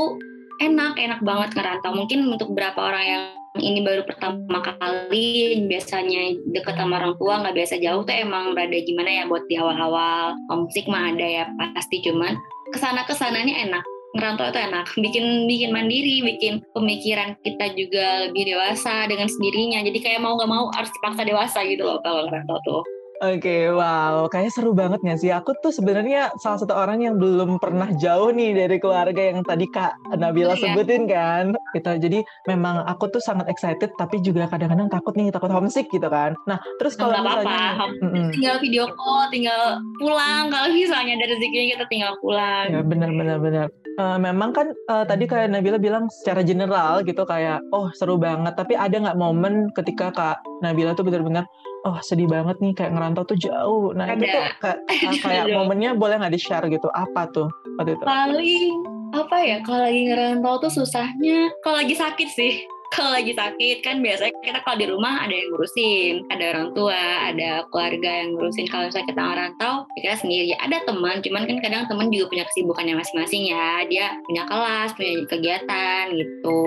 enak, 0.60 0.96
enak 0.96 1.20
banget 1.20 1.50
ngerantau. 1.56 1.92
Mungkin 1.92 2.18
untuk 2.28 2.52
beberapa 2.52 2.80
orang 2.80 3.04
yang 3.04 3.25
ini 3.60 3.80
baru 3.84 4.02
pertama 4.04 4.58
kali 4.62 5.62
biasanya 5.68 6.36
deket 6.52 6.75
sama 6.76 7.00
orang 7.00 7.14
tua 7.20 7.42
nggak 7.42 7.56
biasa 7.56 7.75
jauh 7.82 8.02
tuh 8.04 8.16
emang 8.16 8.56
rada 8.56 8.78
gimana 8.82 9.10
ya 9.10 9.25
buat 9.28 9.44
di 9.48 9.56
awal-awal. 9.60 10.36
Homesick 10.48 10.86
mah 10.88 11.12
ada 11.12 11.26
ya 11.26 11.44
pasti 11.76 12.02
cuman 12.04 12.34
ke 12.72 12.78
sana 12.78 13.04
ke 13.04 13.14
sananya 13.14 13.54
enak. 13.66 13.84
Ngerantau 14.16 14.48
itu 14.48 14.60
enak. 14.60 14.86
Bikin 14.96 15.25
bikin 15.44 15.70
mandiri 15.76 16.25
bikin 16.25 16.64
pemikiran 16.72 17.36
kita 17.44 17.76
juga 17.76 18.28
lebih 18.28 18.48
dewasa 18.48 19.04
dengan 19.06 19.28
sendirinya. 19.28 19.84
Jadi 19.84 19.98
kayak 20.00 20.25
mau 20.25 20.40
nggak 20.40 20.50
mau 20.50 20.72
harus 20.72 20.88
dipaksa 20.88 21.22
dewasa 21.28 21.58
gitu 21.68 21.84
loh 21.84 22.00
kalau 22.00 22.25
ngerantau 22.25 22.58
tuh 22.64 22.82
Oke, 23.16 23.49
okay, 23.49 23.62
wow, 23.73 24.28
kayaknya 24.28 24.52
seru 24.52 24.76
banget 24.76 25.00
gak 25.00 25.16
sih? 25.25 25.32
Aku 25.32 25.56
tuh 25.64 25.73
sebenarnya 25.73 26.37
salah 26.37 26.61
satu 26.61 26.76
orang 26.76 27.00
yang 27.00 27.16
belum 27.16 27.56
pernah 27.56 27.88
jauh 27.96 28.28
nih 28.28 28.52
dari 28.52 28.76
keluarga 28.76 29.32
yang 29.32 29.40
tadi 29.40 29.64
Kak 29.73 30.20
Nabila 30.20 30.52
oh, 30.52 30.61
sebutin 30.61 31.08
kan. 31.08 31.56
Gitu. 31.73 31.92
Jadi 31.96 32.20
memang 32.44 32.85
aku 32.85 33.08
tuh 33.08 33.25
sangat 33.25 33.49
excited, 33.49 33.88
tapi 33.96 34.20
juga 34.20 34.44
kadang-kadang 34.52 34.92
takut 34.92 35.16
nih, 35.16 35.32
takut 35.32 35.49
homesick 35.49 35.88
gitu 35.88 36.04
kan. 36.12 36.37
Nah, 36.44 36.61
terus 36.76 36.92
kalau 36.92 37.16
misalnya, 37.16 37.80
apa-apa, 37.80 38.04
mm 38.04 38.08
-mm. 38.12 38.28
tinggal 38.37 38.56
video 38.61 38.85
call, 38.92 39.32
tinggal 39.32 39.80
pulang. 39.96 40.52
Kalau 40.52 40.68
misalnya 40.68 41.14
dari 41.16 41.30
rezekinya 41.32 41.66
kita 41.73 41.85
tinggal 41.88 42.12
pulang. 42.20 42.68
Ya, 42.68 42.85
benar-benar 42.85 43.40
benar. 43.40 43.66
Uh, 43.96 44.20
memang 44.20 44.52
kan 44.52 44.76
uh, 44.92 45.08
tadi 45.08 45.25
kayak 45.25 45.56
Nabila 45.56 45.80
bilang 45.80 46.12
secara 46.12 46.44
general 46.44 47.00
gitu 47.00 47.25
kayak 47.25 47.64
oh 47.73 47.88
seru 47.96 48.20
banget 48.20 48.52
tapi 48.52 48.76
ada 48.76 48.92
nggak 48.92 49.16
momen 49.16 49.73
ketika 49.73 50.12
Kak 50.12 50.44
Nabila 50.61 50.92
tuh 50.92 51.08
benar-benar 51.08 51.49
oh 51.87 51.97
sedih 52.02 52.26
banget 52.26 52.59
nih 52.59 52.75
kayak 52.75 52.93
ngerantau 52.99 53.23
tuh 53.23 53.38
jauh. 53.38 53.95
Nah 53.95 54.11
Ada. 54.11 54.19
itu 54.19 54.26
tuh 54.26 54.45
kayak, 54.59 54.78
kayak 55.25 55.45
momennya 55.55 55.95
boleh 55.95 56.19
nggak 56.19 56.35
di 56.35 56.40
share 56.43 56.66
gitu? 56.66 56.90
Apa 56.90 57.31
tuh 57.31 57.49
waktu 57.78 57.95
itu? 57.95 58.05
Paling 58.05 58.75
apa 59.14 59.37
ya 59.38 59.59
kalau 59.62 59.87
lagi 59.87 60.02
ngerantau 60.11 60.66
tuh 60.66 60.73
susahnya 60.83 61.49
kalau 61.62 61.78
lagi 61.78 61.95
sakit 61.95 62.28
sih 62.28 62.52
kalau 62.95 63.11
lagi 63.14 63.33
sakit 63.35 63.83
kan 63.83 63.99
biasanya 64.05 64.33
kita 64.45 64.59
kalau 64.62 64.76
di 64.78 64.87
rumah 64.87 65.25
ada 65.26 65.35
yang 65.35 65.49
ngurusin, 65.52 66.14
ada 66.31 66.45
orang 66.55 66.69
tua, 66.73 67.02
ada 67.33 67.64
keluarga 67.71 68.11
yang 68.25 68.28
ngurusin. 68.37 68.66
Kalau 68.71 68.88
misalnya 68.88 69.09
kita 69.11 69.23
ngerantau, 69.23 69.75
ya 69.97 70.00
kita 70.07 70.16
sendiri. 70.23 70.50
Ada 70.59 70.76
teman, 70.87 71.16
cuman 71.25 71.43
kan 71.47 71.57
kadang 71.62 71.83
teman 71.90 72.07
juga 72.12 72.26
punya 72.31 72.45
kesibukannya 72.50 72.95
masing-masing 72.99 73.43
ya. 73.50 73.85
Dia 73.88 74.07
punya 74.26 74.43
kelas, 74.47 74.95
punya 74.95 75.12
kegiatan 75.26 76.05
gitu. 76.14 76.62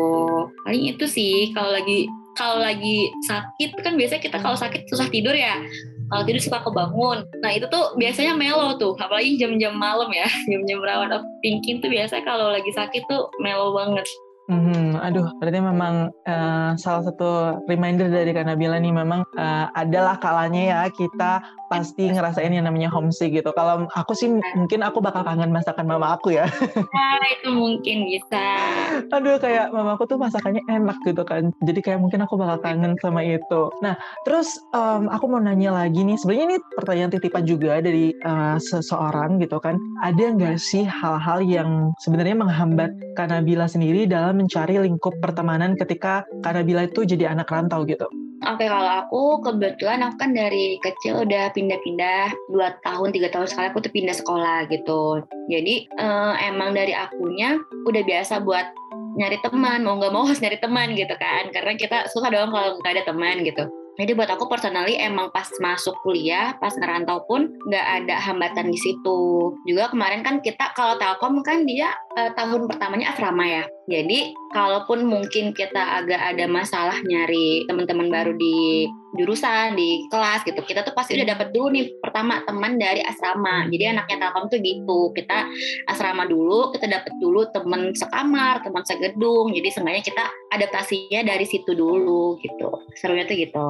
Paling 0.65 0.83
itu 0.95 1.05
sih 1.07 1.51
kalau 1.55 1.71
lagi 1.73 2.09
kalau 2.37 2.63
lagi 2.63 3.11
sakit 3.27 3.75
kan 3.83 3.99
biasanya 3.99 4.21
kita 4.23 4.37
kalau 4.39 4.55
sakit 4.55 4.87
susah 4.87 5.11
tidur 5.11 5.35
ya 5.35 5.59
kalau 6.07 6.23
tidur 6.23 6.39
suka 6.39 6.63
kebangun 6.63 7.27
nah 7.43 7.51
itu 7.51 7.67
tuh 7.67 7.99
biasanya 7.99 8.31
melo 8.31 8.79
tuh 8.79 8.95
apalagi 8.95 9.35
jam-jam 9.35 9.75
malam 9.75 10.07
ya 10.15 10.23
jam-jam 10.51 10.79
rawan 10.79 11.11
of 11.19 11.23
thinking 11.43 11.83
tuh 11.83 11.91
biasanya 11.91 12.23
kalau 12.23 12.47
lagi 12.55 12.71
sakit 12.71 13.03
tuh 13.11 13.27
melo 13.43 13.75
banget 13.75 14.07
Hmm, 14.49 14.97
aduh, 14.97 15.29
berarti 15.37 15.61
memang 15.61 16.09
uh, 16.25 16.73
salah 16.73 17.05
satu 17.05 17.61
reminder 17.69 18.09
dari 18.09 18.33
Kanabila 18.33 18.81
nih 18.81 18.89
memang 18.89 19.21
uh, 19.37 19.69
adalah 19.77 20.17
kalanya 20.17 20.61
ya 20.65 20.79
kita 20.89 21.45
pasti 21.69 22.09
ngerasain 22.09 22.49
yang 22.49 22.65
namanya 22.65 22.89
homesick 22.89 23.31
gitu. 23.31 23.53
Kalau 23.53 23.85
aku 23.93 24.17
sih 24.17 24.27
mungkin 24.57 24.81
aku 24.81 24.99
bakal 24.99 25.21
kangen 25.21 25.53
masakan 25.53 25.85
mama 25.85 26.17
aku 26.17 26.33
ya. 26.33 26.49
Nah, 26.89 27.21
itu 27.29 27.49
mungkin 27.53 28.09
bisa. 28.09 28.43
Aduh, 29.15 29.37
kayak 29.37 29.69
mama 29.69 29.95
aku 29.95 30.09
tuh 30.09 30.17
masakannya 30.17 30.65
enak 30.65 30.97
gitu 31.05 31.21
kan. 31.21 31.53
Jadi 31.61 31.79
kayak 31.85 32.01
mungkin 32.01 32.25
aku 32.25 32.35
bakal 32.35 32.57
kangen 32.65 32.97
sama 32.99 33.21
itu. 33.21 33.69
Nah, 33.85 33.95
terus 34.25 34.57
um, 34.73 35.07
aku 35.13 35.29
mau 35.29 35.39
nanya 35.39 35.71
lagi 35.71 36.01
nih. 36.01 36.17
Sebenarnya 36.17 36.45
ini 36.49 36.57
pertanyaan 36.75 37.11
titipan 37.13 37.45
juga 37.45 37.79
dari 37.79 38.11
uh, 38.25 38.57
seseorang 38.57 39.37
gitu 39.39 39.61
kan. 39.61 39.77
Ada 40.01 40.35
nggak 40.35 40.57
sih 40.57 40.83
hal-hal 40.83 41.45
yang 41.45 41.93
sebenarnya 42.01 42.35
menghambat 42.35 42.91
Kanabila 43.13 43.69
sendiri 43.69 44.09
dalam 44.09 44.41
mencari 44.41 44.81
lingkup 44.81 45.13
pertemanan 45.21 45.77
ketika 45.77 46.25
Kanabila 46.41 46.89
itu 46.89 47.05
jadi 47.05 47.31
anak 47.37 47.53
rantau 47.53 47.85
gitu? 47.85 48.09
Oke, 48.39 48.71
kalau 48.71 49.03
aku 49.03 49.21
kebetulan 49.43 49.99
aku 49.99 50.15
kan 50.15 50.31
dari 50.31 50.79
kecil 50.79 51.27
udah 51.27 51.51
pindah-pindah 51.51 52.31
dua 52.47 52.71
tahun 52.87 53.11
tiga 53.11 53.27
tahun 53.35 53.51
sekali 53.51 53.67
aku 53.67 53.83
tuh 53.83 53.91
pindah 53.91 54.15
sekolah 54.15 54.63
gitu. 54.71 55.27
Jadi 55.51 55.91
eh, 55.91 56.33
emang 56.47 56.71
dari 56.71 56.95
akunya 56.95 57.59
udah 57.83 58.03
biasa 58.07 58.39
buat 58.39 58.71
nyari 59.19 59.37
teman 59.43 59.83
mau 59.83 59.99
nggak 59.99 60.13
mau 60.15 60.23
harus 60.23 60.39
nyari 60.39 60.55
teman 60.61 60.95
gitu 60.95 61.11
kan 61.19 61.51
karena 61.51 61.75
kita 61.75 62.07
suka 62.07 62.31
dong 62.31 62.55
kalau 62.55 62.79
nggak 62.79 62.93
ada 62.95 63.03
teman 63.03 63.43
gitu 63.43 63.67
jadi 63.99 64.15
buat 64.15 64.31
aku 64.31 64.47
personally 64.47 64.95
emang 64.95 65.27
pas 65.35 65.51
masuk 65.59 65.91
kuliah, 66.07 66.55
pas 66.55 66.71
ngerantau 66.71 67.27
pun 67.27 67.51
nggak 67.67 67.87
ada 67.99 68.15
hambatan 68.15 68.71
di 68.71 68.79
situ. 68.79 69.51
Juga 69.67 69.91
kemarin 69.91 70.23
kan 70.23 70.39
kita 70.39 70.71
kalau 70.71 70.95
Telkom 70.95 71.43
kan 71.43 71.67
dia 71.67 71.91
eh, 72.15 72.31
tahun 72.31 72.71
pertamanya 72.71 73.11
asrama 73.11 73.43
ya. 73.43 73.67
Jadi 73.91 74.31
kalaupun 74.55 75.03
mungkin 75.03 75.51
kita 75.51 75.99
agak 75.99 76.21
ada 76.31 76.47
masalah 76.47 76.95
nyari 77.03 77.67
teman-teman 77.67 78.07
baru 78.07 78.31
di 78.39 78.87
jurusan 79.17 79.73
di 79.73 80.05
kelas 80.09 80.45
gitu. 80.45 80.61
Kita 80.61 80.85
tuh 80.85 80.93
pasti 80.93 81.17
udah 81.17 81.27
dapet 81.33 81.49
dulu 81.55 81.73
nih 81.73 81.85
pertama 82.01 82.43
teman 82.45 82.77
dari 82.77 83.01
asrama. 83.01 83.65
Jadi 83.71 83.83
anaknya 83.89 84.27
Telkom 84.27 84.45
tuh 84.51 84.59
gitu. 84.61 84.99
Kita 85.15 85.49
asrama 85.89 86.29
dulu 86.29 86.69
kita 86.75 86.85
dapet 86.85 87.13
dulu 87.17 87.49
teman 87.49 87.93
sekamar 87.95 88.61
teman 88.61 88.83
segedung. 88.85 89.49
Jadi 89.55 89.67
seenggaknya 89.73 90.03
kita 90.05 90.23
adaptasinya 90.53 91.21
dari 91.25 91.45
situ 91.47 91.71
dulu 91.73 92.37
gitu. 92.43 92.69
Serunya 92.97 93.25
tuh 93.25 93.37
gitu. 93.37 93.69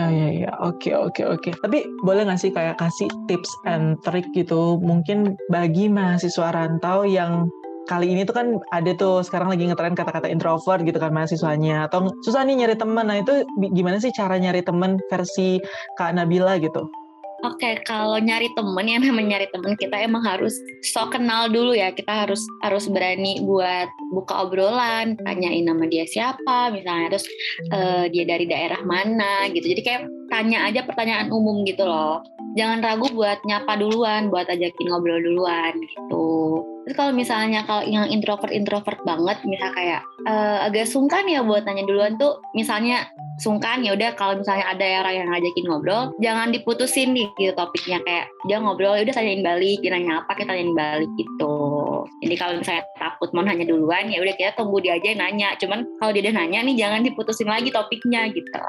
Ah, 0.00 0.08
ya 0.08 0.48
ya 0.48 0.50
oke 0.64 0.88
oke 0.88 1.20
oke. 1.20 1.50
Tapi 1.60 1.84
boleh 2.00 2.24
nggak 2.24 2.40
sih 2.40 2.48
kayak 2.48 2.80
kasih 2.80 3.12
tips 3.28 3.52
and 3.68 4.00
trick 4.00 4.24
gitu? 4.32 4.80
Mungkin 4.80 5.36
bagi 5.52 5.92
mahasiswa 5.92 6.48
rantau 6.48 7.04
yang 7.04 7.44
kali 7.90 8.14
ini 8.14 8.22
tuh 8.22 8.34
kan 8.36 8.46
ada 8.70 8.94
tuh 8.94 9.26
sekarang 9.26 9.50
lagi 9.50 9.66
ngetren 9.66 9.98
kata-kata 9.98 10.30
introvert 10.30 10.82
gitu 10.86 10.98
kan 11.02 11.10
mahasiswanya 11.10 11.90
atau 11.90 12.10
susah 12.22 12.46
nih 12.46 12.64
nyari 12.64 12.76
temen 12.78 13.06
nah 13.06 13.18
itu 13.18 13.42
gimana 13.74 13.98
sih 13.98 14.14
cara 14.14 14.38
nyari 14.38 14.62
temen 14.62 14.98
versi 15.10 15.58
Kak 15.98 16.14
Nabila 16.14 16.58
gitu 16.62 16.86
Oke, 17.42 17.74
okay, 17.74 17.74
kalau 17.82 18.22
nyari 18.22 18.54
temen 18.54 18.86
yang 18.86 19.02
namanya 19.02 19.34
nyari 19.34 19.50
temen 19.50 19.74
kita 19.74 19.98
emang 19.98 20.22
harus 20.22 20.54
so 20.94 21.10
kenal 21.10 21.50
dulu 21.50 21.74
ya. 21.74 21.90
Kita 21.90 22.22
harus 22.22 22.38
harus 22.62 22.86
berani 22.86 23.42
buat 23.42 23.90
buka 24.14 24.46
obrolan, 24.46 25.18
tanyain 25.26 25.66
nama 25.66 25.82
dia 25.90 26.06
siapa, 26.06 26.70
misalnya 26.70 27.18
terus 27.18 27.26
uh, 27.74 28.06
dia 28.14 28.22
dari 28.30 28.46
daerah 28.46 28.78
mana 28.86 29.50
gitu. 29.50 29.74
Jadi 29.74 29.82
kayak 29.82 30.02
tanya 30.30 30.70
aja 30.70 30.86
pertanyaan 30.86 31.34
umum 31.34 31.66
gitu 31.66 31.82
loh. 31.82 32.22
Jangan 32.54 32.78
ragu 32.78 33.10
buat 33.10 33.42
nyapa 33.42 33.74
duluan, 33.74 34.30
buat 34.30 34.46
ajakin 34.46 34.86
ngobrol 34.86 35.18
duluan 35.18 35.74
gitu. 35.82 36.62
Terus 36.82 36.96
kalau 36.98 37.12
misalnya 37.14 37.62
kalau 37.62 37.86
yang 37.86 38.10
introvert 38.10 38.50
introvert 38.50 38.98
banget, 39.06 39.38
misal 39.46 39.70
kayak 39.74 40.02
uh, 40.26 40.66
agak 40.66 40.90
sungkan 40.90 41.22
ya 41.30 41.40
buat 41.46 41.62
nanya 41.62 41.86
duluan 41.86 42.18
tuh, 42.18 42.42
misalnya 42.58 43.06
sungkan 43.40 43.82
ya 43.82 43.94
udah 43.96 44.14
kalau 44.14 44.38
misalnya 44.38 44.66
ada 44.70 45.02
orang 45.02 45.14
yang 45.14 45.28
ngajakin 45.30 45.64
ngobrol, 45.66 46.02
jangan 46.22 46.48
diputusin 46.50 47.14
nih 47.14 47.26
gitu 47.38 47.52
topiknya 47.58 47.98
kayak 48.06 48.26
dia 48.46 48.58
ngobrol 48.62 48.94
ya 48.98 49.02
udah 49.06 49.14
tanyain 49.14 49.42
balik, 49.42 49.78
dia 49.82 49.90
nanya 49.94 50.26
apa 50.26 50.32
kita 50.34 50.52
tanyain 50.52 50.74
balik 50.74 51.10
gitu. 51.18 51.56
Jadi 52.22 52.34
kalau 52.38 52.52
misalnya 52.58 52.84
takut 52.98 53.30
mau 53.34 53.42
nanya 53.46 53.66
duluan 53.66 54.10
ya 54.10 54.18
udah 54.18 54.34
kita 54.34 54.52
tunggu 54.58 54.82
dia 54.82 54.98
aja 54.98 55.06
yang 55.14 55.22
nanya. 55.22 55.48
Cuman 55.58 55.86
kalau 56.02 56.10
dia 56.14 56.22
udah 56.28 56.34
nanya 56.34 56.58
nih 56.66 56.76
jangan 56.78 57.00
diputusin 57.06 57.48
lagi 57.50 57.70
topiknya 57.70 58.30
gitu. 58.30 58.62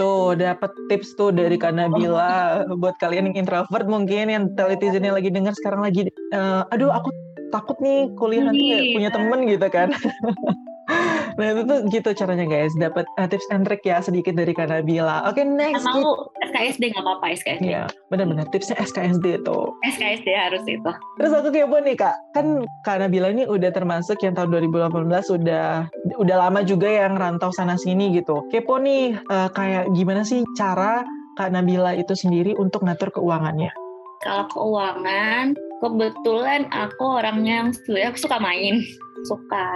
Tuh, 0.00 0.34
dapat 0.34 0.72
tips 0.88 1.14
tuh 1.20 1.30
dari 1.30 1.60
Kanabila 1.60 2.64
buat 2.80 2.96
kalian 2.96 3.30
yang 3.30 3.44
introvert 3.44 3.86
mungkin 3.86 4.32
yang 4.32 4.44
telitizennya 4.56 5.12
lagi 5.12 5.28
dengar 5.28 5.52
sekarang 5.52 5.84
lagi 5.84 6.08
uh, 6.32 6.64
aduh 6.72 6.90
aku 6.90 7.12
takut 7.52 7.76
nih 7.84 8.08
kuliah 8.16 8.48
nanti 8.48 8.64
iya. 8.64 8.96
punya 8.96 9.10
temen 9.12 9.40
gitu 9.44 9.66
kan. 9.68 9.92
nah 11.38 11.46
itu 11.54 11.62
tuh 11.64 11.78
gitu 11.92 12.10
caranya 12.16 12.48
guys. 12.48 12.72
Dapat 12.80 13.04
uh, 13.20 13.28
tips 13.28 13.46
and 13.52 13.68
trick 13.68 13.84
ya 13.84 14.00
sedikit 14.00 14.34
dari 14.34 14.50
Kanabila 14.56 15.28
oke 15.28 15.38
okay, 15.38 15.44
next 15.46 15.84
mau 15.86 16.26
SKSD 16.50 16.92
nggak 16.92 17.04
apa-apa 17.06 17.26
SKSD 17.38 17.64
ya 17.68 17.84
benar-benar 18.08 18.48
tipsnya 18.50 18.80
SKSD 18.80 19.44
tuh. 19.46 19.76
SKSD 19.84 20.28
harus 20.32 20.64
itu. 20.64 20.90
Terus 21.20 21.32
aku 21.36 21.52
kepo 21.52 21.78
nih 21.78 21.94
kak. 21.94 22.16
Kan 22.32 22.64
Kanabila 22.88 23.30
ini 23.30 23.44
udah 23.44 23.70
termasuk 23.70 24.18
yang 24.24 24.32
tahun 24.32 24.50
2018 24.72 25.36
udah 25.38 25.86
udah 26.18 26.36
lama 26.36 26.60
juga 26.64 26.88
yang 26.88 27.20
rantau 27.20 27.52
sana 27.52 27.76
sini 27.76 28.16
gitu. 28.16 28.42
Kepo 28.48 28.80
nih 28.80 29.20
uh, 29.28 29.52
kayak 29.52 29.92
gimana 29.92 30.24
sih 30.24 30.42
cara 30.56 31.04
Kak 31.32 31.48
Nabila 31.48 31.96
itu 31.96 32.12
sendiri 32.12 32.52
untuk 32.60 32.84
ngatur 32.84 33.08
keuangannya? 33.08 33.72
Kalau 34.20 34.44
keuangan 34.52 35.56
kebetulan 35.82 36.70
aku 36.70 37.18
orangnya 37.18 37.66
yang 37.66 37.70
sebenarnya 37.74 38.14
suka 38.14 38.38
main 38.38 38.86
suka 39.26 39.66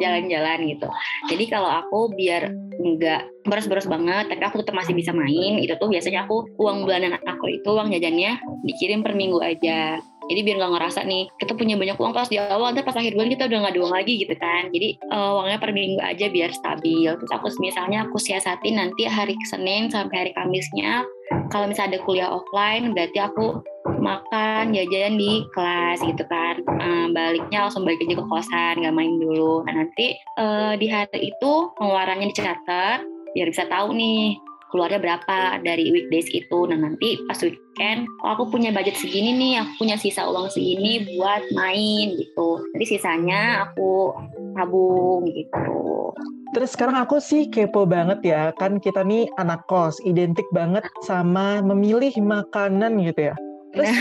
jalan-jalan 0.00 0.64
gitu. 0.70 0.88
Jadi 1.28 1.44
kalau 1.50 1.68
aku 1.68 2.12
biar 2.14 2.48
nggak 2.78 3.44
boros-boros 3.44 3.90
banget, 3.90 4.30
tapi 4.30 4.42
aku 4.44 4.62
tetap 4.62 4.76
masih 4.76 4.94
bisa 4.94 5.10
main, 5.10 5.58
itu 5.58 5.74
tuh 5.76 5.90
biasanya 5.90 6.24
aku 6.24 6.46
uang 6.56 6.86
bulanan 6.86 7.18
aku 7.26 7.58
itu 7.58 7.68
uang 7.68 7.90
jajannya 7.90 8.38
dikirim 8.64 9.02
per 9.02 9.12
minggu 9.18 9.40
aja. 9.42 9.98
Jadi 10.28 10.40
biar 10.44 10.60
nggak 10.60 10.72
ngerasa 10.76 11.00
nih 11.08 11.24
kita 11.40 11.56
punya 11.56 11.80
banyak 11.80 11.96
uang 11.96 12.12
pas 12.12 12.28
di 12.28 12.36
awal, 12.36 12.72
nanti 12.72 12.84
pas 12.84 12.92
akhir 12.92 13.16
bulan 13.16 13.32
kita 13.32 13.48
udah 13.48 13.58
nggak 13.64 13.72
ada 13.72 13.80
uang 13.80 13.94
lagi 13.96 14.14
gitu 14.20 14.34
kan. 14.36 14.62
Jadi 14.68 14.88
uh, 15.08 15.40
uangnya 15.40 15.58
per 15.58 15.72
minggu 15.72 16.00
aja 16.04 16.26
biar 16.28 16.50
stabil. 16.52 17.08
Terus 17.16 17.32
aku 17.32 17.48
misalnya 17.64 18.04
aku 18.04 18.20
siasatin 18.20 18.76
nanti 18.76 19.08
hari 19.08 19.34
Senin 19.48 19.88
sampai 19.88 20.16
hari 20.28 20.32
Kamisnya 20.36 21.08
kalau 21.48 21.64
misalnya 21.68 21.96
ada 21.96 22.00
kuliah 22.04 22.28
offline 22.28 22.92
berarti 22.92 23.18
aku 23.24 23.64
makan 23.96 24.76
jajan 24.76 25.16
di 25.16 25.44
kelas 25.56 26.04
gitu 26.04 26.24
kan. 26.28 26.60
Uh, 26.66 27.06
baliknya 27.16 27.64
langsung 27.64 27.88
balik 27.88 28.04
aja 28.04 28.20
ke 28.20 28.24
kosan 28.28 28.74
nggak 28.84 28.96
main 28.96 29.16
dulu. 29.16 29.64
Nah 29.64 29.84
nanti 29.84 30.12
uh, 30.36 30.76
di 30.76 30.86
hari 30.92 31.32
itu 31.32 31.52
pengeluarannya 31.80 32.28
dicatat 32.30 33.00
biar 33.36 33.48
bisa 33.48 33.64
tahu 33.68 33.92
nih 33.96 34.36
keluarnya 34.68 35.00
berapa 35.00 35.64
dari 35.64 35.88
weekdays 35.88 36.28
itu. 36.28 36.58
Nah 36.68 36.76
nanti 36.76 37.16
pas 37.24 37.40
weekend 37.40 38.04
oh 38.24 38.36
aku 38.36 38.52
punya 38.52 38.68
budget 38.68 39.00
segini 39.00 39.32
nih 39.32 39.64
aku 39.64 39.84
punya 39.84 39.96
sisa 39.96 40.28
uang 40.28 40.52
segini 40.52 41.08
buat 41.16 41.42
main 41.56 42.16
gitu. 42.20 42.60
Jadi 42.76 42.84
sisanya 42.84 43.64
aku 43.68 44.12
tabung 44.52 45.24
gitu. 45.32 46.12
Terus 46.56 46.72
sekarang 46.72 46.96
aku 46.96 47.20
sih 47.20 47.52
kepo 47.52 47.84
banget 47.84 48.24
ya, 48.24 48.56
kan 48.56 48.80
kita 48.80 49.04
nih 49.04 49.28
anak 49.36 49.68
kos, 49.68 50.00
identik 50.08 50.48
banget 50.56 50.80
sama 51.04 51.60
memilih 51.60 52.10
makanan 52.24 53.04
gitu 53.04 53.30
ya. 53.30 53.34
Terus 53.78 53.94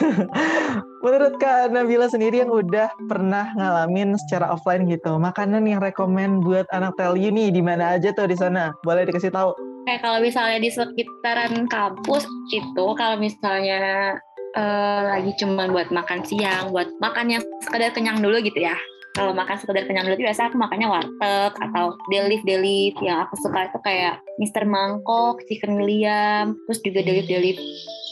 menurut 1.04 1.34
Kak 1.36 1.68
Nabila 1.68 2.08
sendiri 2.08 2.40
yang 2.40 2.48
udah 2.48 2.88
pernah 3.04 3.52
ngalamin 3.52 4.16
secara 4.16 4.48
offline 4.48 4.88
gitu, 4.88 5.20
makanan 5.20 5.68
yang 5.68 5.84
rekomend 5.84 6.40
buat 6.40 6.64
anak 6.72 6.96
Telyu 6.96 7.28
nih 7.28 7.52
di 7.52 7.60
mana 7.60 8.00
aja 8.00 8.10
tuh 8.16 8.24
di 8.24 8.36
sana? 8.36 8.72
Boleh 8.80 9.04
dikasih 9.04 9.28
tahu? 9.28 9.52
Kayak 9.84 10.00
kalau 10.04 10.18
misalnya 10.24 10.58
di 10.60 10.70
sekitaran 10.72 11.68
kampus 11.68 12.24
itu 12.52 12.84
kalau 12.96 13.16
misalnya 13.20 14.16
uh, 14.56 15.00
lagi 15.16 15.32
cuma 15.40 15.68
buat 15.68 15.92
makan 15.92 16.24
siang, 16.24 16.72
buat 16.72 16.88
makan 17.00 17.36
yang 17.36 17.42
sekedar 17.64 17.92
kenyang 17.92 18.20
dulu 18.24 18.40
gitu 18.40 18.60
ya 18.60 18.76
kalau 19.18 19.34
makan 19.34 19.58
sekedar 19.58 19.84
kenyang 19.90 20.06
dulu 20.06 20.22
biasa 20.22 20.50
aku 20.50 20.56
makannya 20.58 20.86
warteg 20.86 21.52
atau 21.58 21.98
delif 22.14 22.42
delif 22.46 22.94
yang 23.02 23.26
aku 23.26 23.34
suka 23.42 23.66
itu 23.66 23.78
kayak 23.82 24.22
Mister 24.40 24.64
Mangkok, 24.64 25.44
Chicken 25.44 25.76
William, 25.76 26.56
terus 26.64 26.80
juga 26.80 27.04
delif 27.04 27.60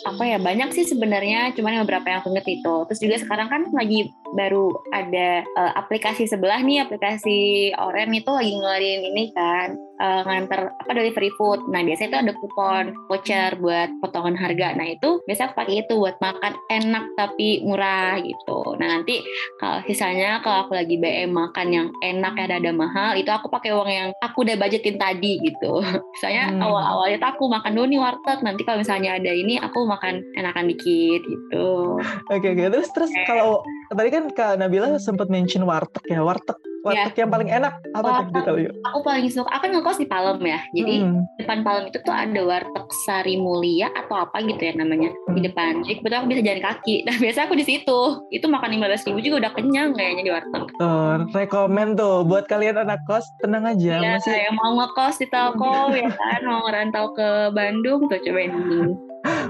apa 0.06 0.22
ya 0.22 0.38
banyak 0.38 0.70
sih 0.70 0.86
sebenarnya 0.86 1.50
cuman 1.58 1.82
beberapa 1.82 2.06
yang 2.06 2.18
aku 2.22 2.30
inget 2.30 2.46
itu. 2.60 2.74
Terus 2.86 3.00
juga 3.02 3.16
sekarang 3.18 3.48
kan 3.50 3.62
lagi 3.74 4.06
baru 4.36 4.70
ada 4.92 5.42
uh, 5.56 5.72
aplikasi 5.74 6.28
sebelah 6.28 6.60
nih 6.62 6.84
aplikasi 6.84 7.72
Oren 7.74 8.12
itu 8.14 8.28
lagi 8.30 8.52
ngeluarin 8.54 9.00
ini 9.08 9.32
kan 9.32 9.74
uh, 9.98 10.20
nganter 10.22 10.70
apa 10.70 10.92
delivery 10.94 11.32
food. 11.34 11.64
Nah 11.72 11.82
biasanya 11.82 12.08
itu 12.08 12.18
ada 12.28 12.32
kupon 12.38 12.84
voucher 13.10 13.50
buat 13.58 13.88
potongan 14.04 14.36
harga. 14.38 14.76
Nah 14.78 14.86
itu 14.94 15.18
biasa 15.26 15.50
aku 15.50 15.54
pakai 15.58 15.74
itu 15.82 15.94
buat 15.98 16.16
makan 16.22 16.52
enak 16.70 17.04
tapi 17.18 17.64
murah 17.66 18.20
gitu. 18.22 18.78
Nah 18.78 18.86
nanti 18.98 19.24
kalau 19.58 19.82
sisanya 19.88 20.40
kalau 20.44 20.68
aku 20.68 20.72
lagi 20.78 21.00
BM 21.00 21.34
makan 21.34 21.68
yang 21.72 21.88
enak 22.04 22.34
ya 22.38 22.46
ada 22.48 22.72
mahal 22.72 23.18
itu 23.18 23.28
aku 23.28 23.50
pakai 23.50 23.74
uang 23.74 23.90
yang 23.90 24.08
aku 24.22 24.46
udah 24.46 24.56
budgetin 24.56 24.96
tadi 24.96 25.36
gitu 25.42 25.84
misalnya 26.18 26.50
hmm. 26.50 26.66
awal-awalnya 26.66 27.22
aku 27.22 27.46
makan 27.46 27.78
dulu 27.78 27.86
nih 27.86 28.00
warteg 28.02 28.38
nanti 28.42 28.66
kalau 28.66 28.82
misalnya 28.82 29.14
ada 29.14 29.30
ini 29.30 29.54
aku 29.62 29.86
makan 29.86 30.26
enakan 30.34 30.66
dikit 30.66 31.22
gitu 31.22 32.02
oke 32.02 32.26
okay, 32.26 32.50
oke 32.50 32.58
okay. 32.58 32.66
terus 32.74 32.88
terus 32.90 33.12
okay. 33.14 33.22
kalau 33.22 33.62
tadi 33.94 34.10
kan 34.10 34.26
Kak 34.34 34.58
Nabila 34.58 34.98
sempat 34.98 35.30
mention 35.30 35.62
warteg 35.62 36.02
ya 36.10 36.26
warteg 36.26 36.58
warteg 36.86 37.14
ya. 37.14 37.20
yang 37.26 37.30
paling 37.30 37.50
enak 37.50 37.74
apa 37.94 38.08
tuh 38.08 38.24
di 38.30 38.40
Teluk? 38.46 38.72
Aku 38.86 38.98
paling 39.02 39.28
suka, 39.30 39.50
aku 39.50 39.62
kan 39.66 39.70
ngekos 39.74 39.98
di 39.98 40.06
Palem 40.08 40.38
ya. 40.44 40.60
Jadi 40.74 40.94
hmm. 41.02 41.20
depan 41.42 41.58
Palem 41.66 41.84
itu 41.90 41.98
tuh 42.02 42.14
ada 42.14 42.40
warteg 42.44 42.86
Sari 43.06 43.34
Mulia 43.40 43.90
atau 43.94 44.16
apa 44.22 44.38
gitu 44.44 44.62
ya 44.62 44.72
namanya 44.78 45.10
hmm. 45.10 45.34
di 45.34 45.40
depan. 45.44 45.72
Jadi 45.82 45.94
kebetulan 46.00 46.20
aku 46.22 46.28
bisa 46.30 46.42
jalan 46.44 46.62
kaki. 46.62 46.96
Nah 47.08 47.16
biasa 47.16 47.48
aku 47.48 47.54
di 47.56 47.64
situ. 47.64 48.00
Itu 48.28 48.46
makan 48.52 48.68
lima 48.68 48.86
belas 48.92 49.00
ribu 49.08 49.24
juga 49.24 49.48
udah 49.48 49.52
kenyang 49.56 49.96
kayaknya 49.96 50.22
di 50.28 50.32
warteg. 50.32 50.64
Tuh, 50.76 51.16
rekomend 51.32 51.96
tuh 51.96 52.20
buat 52.28 52.44
kalian 52.44 52.76
anak 52.84 53.00
kos 53.08 53.24
tenang 53.40 53.64
aja. 53.64 53.96
Iya, 53.96 54.20
masih... 54.20 54.28
saya 54.28 54.50
mau 54.52 54.76
ngekos 54.76 55.16
di 55.24 55.26
Telkom 55.32 55.96
ya 55.96 56.12
kan, 56.12 56.40
mau 56.44 56.68
ngerantau 56.68 57.16
ke 57.16 57.28
Bandung 57.56 58.06
tuh 58.12 58.20
cobain 58.20 58.52
ini 58.52 59.07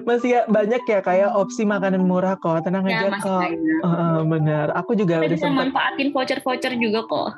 masih 0.09 0.45
banyak 0.49 0.83
ya 0.89 1.01
kayak 1.05 1.31
opsi 1.37 1.69
makanan 1.69 2.05
murah 2.05 2.37
kok. 2.41 2.65
Tenang 2.65 2.89
ya, 2.89 3.09
aja 3.09 3.21
kok. 3.21 3.43
uh, 3.85 4.25
bener 4.25 4.73
aku 4.73 4.97
juga 4.97 5.21
Kita 5.21 5.35
udah 5.35 5.39
sempat 5.39 5.59
manfaatin 5.69 6.09
voucher-voucher 6.13 6.73
juga 6.81 7.01
kok. 7.05 7.29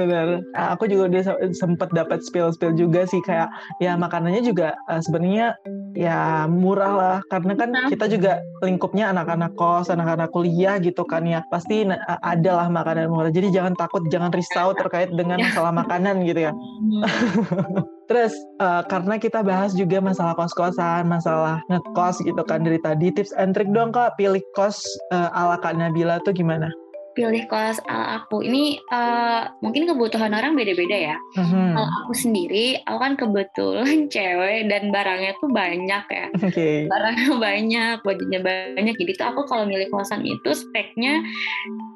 Bener 0.00 0.44
aku 0.52 0.84
juga 0.90 1.02
udah 1.08 1.22
sempet 1.56 1.88
dapat 1.96 2.20
spill-spill 2.24 2.76
juga 2.76 3.08
sih 3.08 3.20
kayak 3.24 3.48
ya 3.80 3.96
makanannya 3.96 4.42
juga 4.44 4.76
uh, 4.88 5.00
sebenarnya 5.00 5.56
ya 5.96 6.44
murah 6.50 6.92
lah. 6.92 7.18
Karena 7.32 7.52
kan 7.56 7.68
nah. 7.72 7.88
kita 7.88 8.06
juga 8.10 8.44
lingkupnya 8.60 9.12
anak-anak 9.14 9.56
kos 9.56 9.88
anak-anak 9.88 10.28
kuliah 10.34 10.76
gitu 10.80 11.02
kan 11.08 11.24
ya. 11.24 11.40
Pasti 11.48 11.88
uh, 11.88 12.20
ada 12.20 12.64
lah 12.64 12.68
makanan 12.68 13.08
murah. 13.08 13.32
Jadi 13.32 13.54
jangan 13.54 13.72
takut 13.78 14.04
jangan 14.12 14.28
risau 14.34 14.76
terkait 14.80 15.10
dengan 15.12 15.40
ya. 15.40 15.50
masalah 15.50 15.72
makanan 15.72 16.24
gitu 16.28 16.50
ya. 16.50 16.52
Hmm. 16.52 17.94
Terus 18.04 18.36
uh, 18.60 18.84
karena 18.84 19.16
kita 19.16 19.40
bahas 19.40 19.72
juga 19.72 20.00
masalah 20.00 20.36
kos-kosan, 20.36 21.08
masalah 21.08 21.64
ngekos 21.72 22.20
gitu 22.20 22.42
kan 22.44 22.60
dari 22.60 22.76
tadi, 22.80 23.08
tips 23.14 23.32
and 23.40 23.56
trick 23.56 23.68
dong 23.72 23.94
kak 23.94 24.12
pilih 24.20 24.42
kos 24.52 24.84
uh, 25.14 25.32
ala 25.32 25.56
Kak 25.60 25.76
Nabila 25.78 26.20
tuh 26.22 26.36
gimana? 26.36 26.68
pilih 27.14 27.46
kelas 27.46 27.78
ala 27.86 28.20
aku 28.20 28.42
ini 28.42 28.82
uh, 28.90 29.46
mungkin 29.62 29.86
kebutuhan 29.86 30.34
orang 30.34 30.58
beda-beda 30.58 31.14
ya. 31.14 31.16
Mm-hmm. 31.38 31.68
Kalau 31.78 31.90
aku 32.04 32.12
sendiri, 32.12 32.66
aku 32.84 32.98
kan 32.98 33.14
kebetulan 33.14 33.98
cewek 34.14 34.66
dan 34.68 34.90
barangnya 34.90 35.32
tuh 35.38 35.50
banyak 35.54 36.04
ya. 36.10 36.26
Okay. 36.34 36.90
Barangnya 36.90 37.30
banyak, 37.38 37.96
bajunya 38.02 38.40
banyak. 38.42 38.94
Jadi 38.98 39.12
tuh 39.14 39.26
aku 39.30 39.46
kalau 39.46 39.64
milih 39.64 39.88
kosan 39.94 40.26
itu 40.26 40.50
speknya 40.52 41.22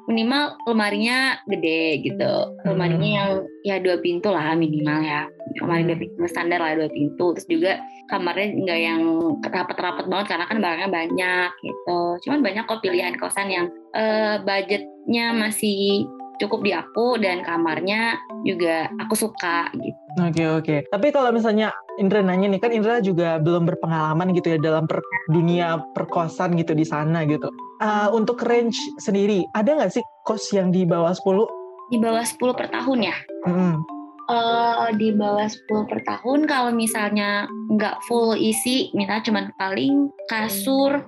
minimal 0.07 0.55
lemarinya 0.65 1.37
gede 1.45 2.01
gitu. 2.01 2.55
Lemarinya 2.65 2.97
mm-hmm. 2.97 3.19
yang 3.19 3.31
ya 3.67 3.75
dua 3.83 3.99
pintu 3.99 4.31
lah 4.31 4.55
minimal 4.55 5.03
ya. 5.03 5.27
Lemari 5.59 5.83
dua 5.85 5.97
pintu 5.99 6.19
standar 6.27 6.59
lah 6.59 6.75
dua 6.75 6.89
pintu. 6.91 7.25
Terus 7.35 7.47
juga 7.47 7.71
kamarnya 8.09 8.47
nggak 8.55 8.79
yang 8.79 9.01
rapat-rapat 9.43 10.05
banget 10.09 10.27
karena 10.35 10.45
kan 10.49 10.57
barangnya 10.59 10.89
banyak 10.89 11.51
gitu. 11.61 12.01
Cuman 12.27 12.39
banyak 12.41 12.63
kok 12.65 12.81
pilihan 12.81 13.15
kosan 13.19 13.47
yang 13.51 13.67
uh, 13.93 14.41
budgetnya 14.43 15.35
masih 15.35 16.07
cukup 16.39 16.63
di 16.63 16.71
aku 16.71 17.19
dan 17.19 17.43
kamarnya 17.43 18.15
juga 18.47 18.87
aku 19.03 19.13
suka 19.13 19.67
gitu. 19.75 19.99
Oke 20.17 20.31
okay, 20.31 20.47
oke. 20.47 20.63
Okay. 20.63 20.79
Tapi 20.87 21.07
kalau 21.11 21.29
misalnya 21.35 21.75
Indra 21.99 22.23
nanya 22.23 22.47
nih 22.47 22.61
kan 22.63 22.71
Indra 22.71 23.03
juga 23.03 23.37
belum 23.43 23.67
berpengalaman 23.67 24.31
gitu 24.31 24.55
ya 24.55 24.57
dalam 24.57 24.87
per, 24.87 25.03
dunia 25.27 25.83
perkosan 25.93 26.55
gitu 26.55 26.71
di 26.71 26.87
sana 26.87 27.27
gitu. 27.27 27.51
Uh, 27.83 28.11
untuk 28.15 28.39
range 28.47 28.75
sendiri 28.99 29.43
ada 29.55 29.75
nggak 29.75 29.91
sih 29.91 30.03
kos 30.23 30.49
yang 30.55 30.71
di 30.71 30.87
bawah 30.87 31.11
10? 31.11 31.91
Di 31.91 31.97
bawah 31.99 32.23
10 32.23 32.57
per 32.57 32.67
tahun 32.71 32.99
ya. 33.03 33.15
Mm. 33.45 33.98
Uh, 34.29 34.93
di 34.93 35.09
bawah 35.09 35.49
10 35.49 35.89
per 35.89 36.05
tahun 36.05 36.45
kalau 36.45 36.69
misalnya 36.69 37.49
nggak 37.73 38.05
full 38.05 38.37
isi, 38.37 38.93
misalnya 38.93 39.25
cuma 39.25 39.41
paling 39.57 40.13
kasur, 40.29 41.01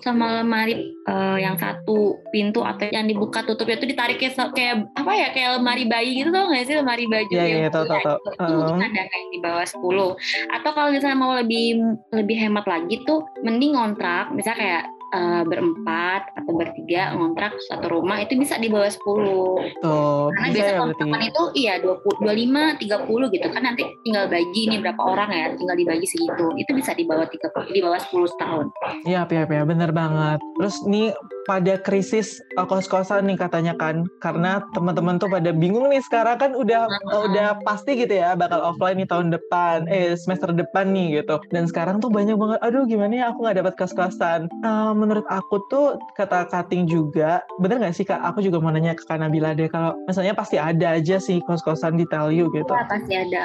sama 0.00 0.40
lemari 0.40 0.96
uh, 1.08 1.36
yang 1.36 1.56
satu 1.60 2.20
pintu 2.32 2.64
atau 2.64 2.88
yang 2.88 3.04
dibuka 3.04 3.44
tutupnya 3.44 3.76
itu 3.76 3.88
ditarik 3.92 4.16
kayak, 4.16 4.52
kayak 4.56 4.88
apa 4.96 5.12
ya 5.12 5.28
kayak 5.32 5.50
lemari 5.60 5.84
bayi 5.84 6.10
gitu 6.16 6.32
tau 6.32 6.48
gak 6.48 6.64
sih 6.64 6.76
lemari 6.76 7.04
baju 7.08 7.32
yeah, 7.32 7.46
yang 7.46 7.62
yeah, 7.68 7.72
tau, 7.72 7.84
tau, 7.84 8.00
tau. 8.00 8.16
itu 8.16 8.54
uh. 8.56 8.76
ada 8.80 9.02
kayak 9.04 9.28
di 9.32 9.38
bawah 9.40 9.66
10 9.66 10.56
atau 10.60 10.70
kalau 10.72 10.88
misalnya 10.92 11.18
mau 11.18 11.32
lebih 11.36 11.80
lebih 12.12 12.36
hemat 12.40 12.64
lagi 12.64 13.04
tuh 13.04 13.24
mending 13.44 13.76
ngontrak 13.76 14.32
misalnya 14.32 14.58
kayak 14.60 14.84
uh, 15.16 15.42
berempat 15.48 16.36
atau 16.36 16.52
bertiga 16.52 17.16
ngontrak 17.16 17.56
satu 17.64 17.88
rumah 17.88 18.20
itu 18.20 18.36
bisa 18.36 18.60
di 18.60 18.68
bawah 18.68 18.92
10. 18.92 19.00
Oh, 19.00 20.28
Karena 20.36 20.48
biasa 20.52 20.72
ya, 20.72 20.80
kontrakan 20.84 21.22
itu 21.24 21.42
iya 21.56 21.74
20 21.80 22.20
25 22.20 22.84
30 22.84 23.34
gitu 23.34 23.46
kan 23.48 23.62
nanti 23.64 23.82
tinggal 24.04 24.24
bagi 24.28 24.60
ini 24.68 24.76
berapa 24.84 25.00
orang 25.00 25.30
ya, 25.32 25.46
tinggal 25.56 25.76
dibagi 25.76 26.06
segitu. 26.06 26.46
Itu 26.60 26.70
bisa 26.76 26.92
di 26.92 27.04
bawah 27.08 27.24
30 27.24 27.72
di 27.72 27.80
bawah 27.80 28.00
10 28.00 28.42
tahun. 28.42 28.66
Iya, 29.08 29.24
iya, 29.32 29.44
iya, 29.48 29.64
bener 29.64 29.90
banget. 29.96 30.38
Terus 30.60 30.76
nih 30.84 31.16
pada 31.46 31.78
krisis 31.80 32.42
uh, 32.58 32.66
kos-kosan 32.66 33.30
nih 33.30 33.38
katanya 33.38 33.72
kan. 33.78 34.04
Karena 34.20 34.60
teman-teman 34.74 35.16
tuh 35.16 35.30
pada 35.30 35.54
bingung 35.54 35.88
nih 35.88 36.02
sekarang 36.04 36.36
kan 36.36 36.52
udah 36.52 36.90
uh, 37.14 37.22
udah 37.30 37.62
pasti 37.62 37.96
gitu 37.96 38.18
ya 38.18 38.34
bakal 38.34 38.60
offline 38.60 39.00
nih 39.00 39.08
tahun 39.08 39.32
depan 39.32 39.86
eh 39.88 40.18
semester 40.18 40.52
depan 40.52 40.90
nih 40.92 41.22
gitu. 41.22 41.38
Dan 41.54 41.70
sekarang 41.70 42.02
tuh 42.02 42.10
banyak 42.10 42.36
banget 42.36 42.58
aduh 42.60 42.84
gimana 42.84 43.12
ya 43.14 43.24
aku 43.32 43.46
nggak 43.46 43.58
dapat 43.62 43.74
kos-kosan? 43.78 44.50
Uh, 44.66 44.92
menurut 44.92 45.24
aku 45.30 45.62
tuh 45.70 45.96
kata 46.18 46.50
cutting 46.50 46.90
juga 46.90 47.40
bener 47.62 47.80
nggak 47.80 47.94
sih 47.96 48.04
kak? 48.04 48.20
Aku 48.34 48.42
juga 48.42 48.58
mau 48.58 48.74
nanya 48.74 48.98
ke 48.98 49.06
Kak 49.06 49.22
Nabila 49.22 49.54
deh 49.54 49.70
kalau 49.70 49.94
misalnya 50.10 50.34
pasti 50.34 50.58
ada 50.58 50.98
aja 50.98 51.22
sih 51.22 51.38
kos-kosan 51.46 51.94
di 51.94 52.04
tell 52.10 52.28
you 52.34 52.50
gitu. 52.50 52.68
Ya, 52.74 52.84
pasti 52.90 53.14
ada. 53.14 53.44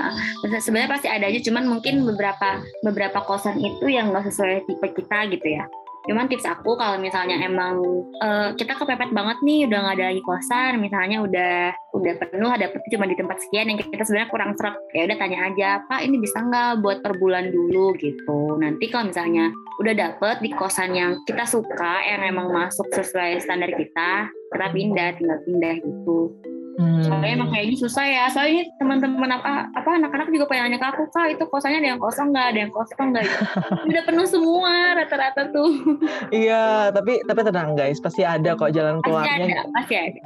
Sebenarnya 0.58 0.90
pasti 0.90 1.08
ada 1.08 1.30
aja 1.30 1.40
cuman 1.46 1.70
mungkin 1.70 2.02
beberapa 2.04 2.66
beberapa 2.82 3.22
kosan 3.22 3.62
itu 3.62 3.86
yang 3.88 4.10
nggak 4.10 4.34
sesuai 4.34 4.66
tipe 4.66 4.88
kita 4.98 5.30
gitu 5.30 5.48
ya 5.62 5.66
Cuman 6.10 6.26
tips 6.26 6.50
aku 6.50 6.74
kalau 6.78 6.98
misalnya 6.98 7.38
emang 7.46 7.78
uh, 8.22 8.50
kita 8.58 8.74
kepepet 8.74 9.14
banget 9.14 9.38
nih 9.46 9.70
udah 9.70 9.78
nggak 9.86 9.96
ada 10.02 10.06
lagi 10.10 10.22
kosan, 10.26 10.82
misalnya 10.82 11.18
udah 11.22 11.56
udah 11.94 12.14
penuh 12.18 12.50
ada 12.50 12.72
cuma 12.90 13.06
di 13.06 13.14
tempat 13.14 13.38
sekian 13.44 13.70
yang 13.70 13.78
kita 13.78 14.02
sebenarnya 14.02 14.32
kurang 14.34 14.52
serak, 14.58 14.76
ya 14.96 15.06
udah 15.06 15.18
tanya 15.20 15.40
aja, 15.52 15.70
Pak 15.86 16.02
ini 16.02 16.18
bisa 16.18 16.42
nggak 16.42 16.82
buat 16.82 16.98
per 17.06 17.14
bulan 17.22 17.54
dulu 17.54 17.94
gitu. 18.02 18.58
Nanti 18.58 18.90
kalau 18.90 19.14
misalnya 19.14 19.54
udah 19.78 19.94
dapet 19.94 20.42
di 20.42 20.50
kosan 20.54 20.98
yang 20.98 21.22
kita 21.30 21.46
suka, 21.46 22.02
yang 22.06 22.26
emang 22.26 22.50
masuk 22.50 22.90
sesuai 22.90 23.38
standar 23.44 23.70
kita, 23.74 24.30
kita 24.30 24.68
pindah, 24.74 25.10
tinggal 25.18 25.40
pindah 25.46 25.76
gitu. 25.80 26.18
Hmm. 26.82 27.06
Soalnya 27.06 27.30
emang 27.38 27.50
kayaknya 27.54 27.78
susah 27.78 28.06
ya. 28.10 28.24
Soalnya 28.34 28.74
teman-teman 28.82 29.30
apa 29.30 29.70
apa 29.78 29.90
anak-anak 30.02 30.34
juga 30.34 30.50
pengen 30.50 30.74
nanya 30.74 30.82
ke 30.82 30.88
aku 30.90 31.04
kak 31.14 31.38
itu 31.38 31.44
kosannya 31.46 31.78
ada 31.86 31.90
yang 31.94 32.02
kosong 32.02 32.34
nggak, 32.34 32.48
ada 32.50 32.60
yang 32.66 32.72
kosong 32.74 33.08
nggak? 33.14 33.26
Udah 33.90 34.04
penuh 34.10 34.26
semua 34.26 34.74
rata-rata 34.98 35.42
tuh. 35.54 35.70
iya, 36.34 36.90
tapi 36.90 37.22
tapi 37.30 37.40
tenang 37.46 37.78
guys, 37.78 38.02
pasti 38.02 38.26
ada 38.26 38.58
kok 38.58 38.74
jalan 38.74 38.98
keluarnya. 39.06 39.30
Pasti 39.30 39.54
ada, 39.54 39.64
pasti 39.70 39.94
ada. 39.94 40.20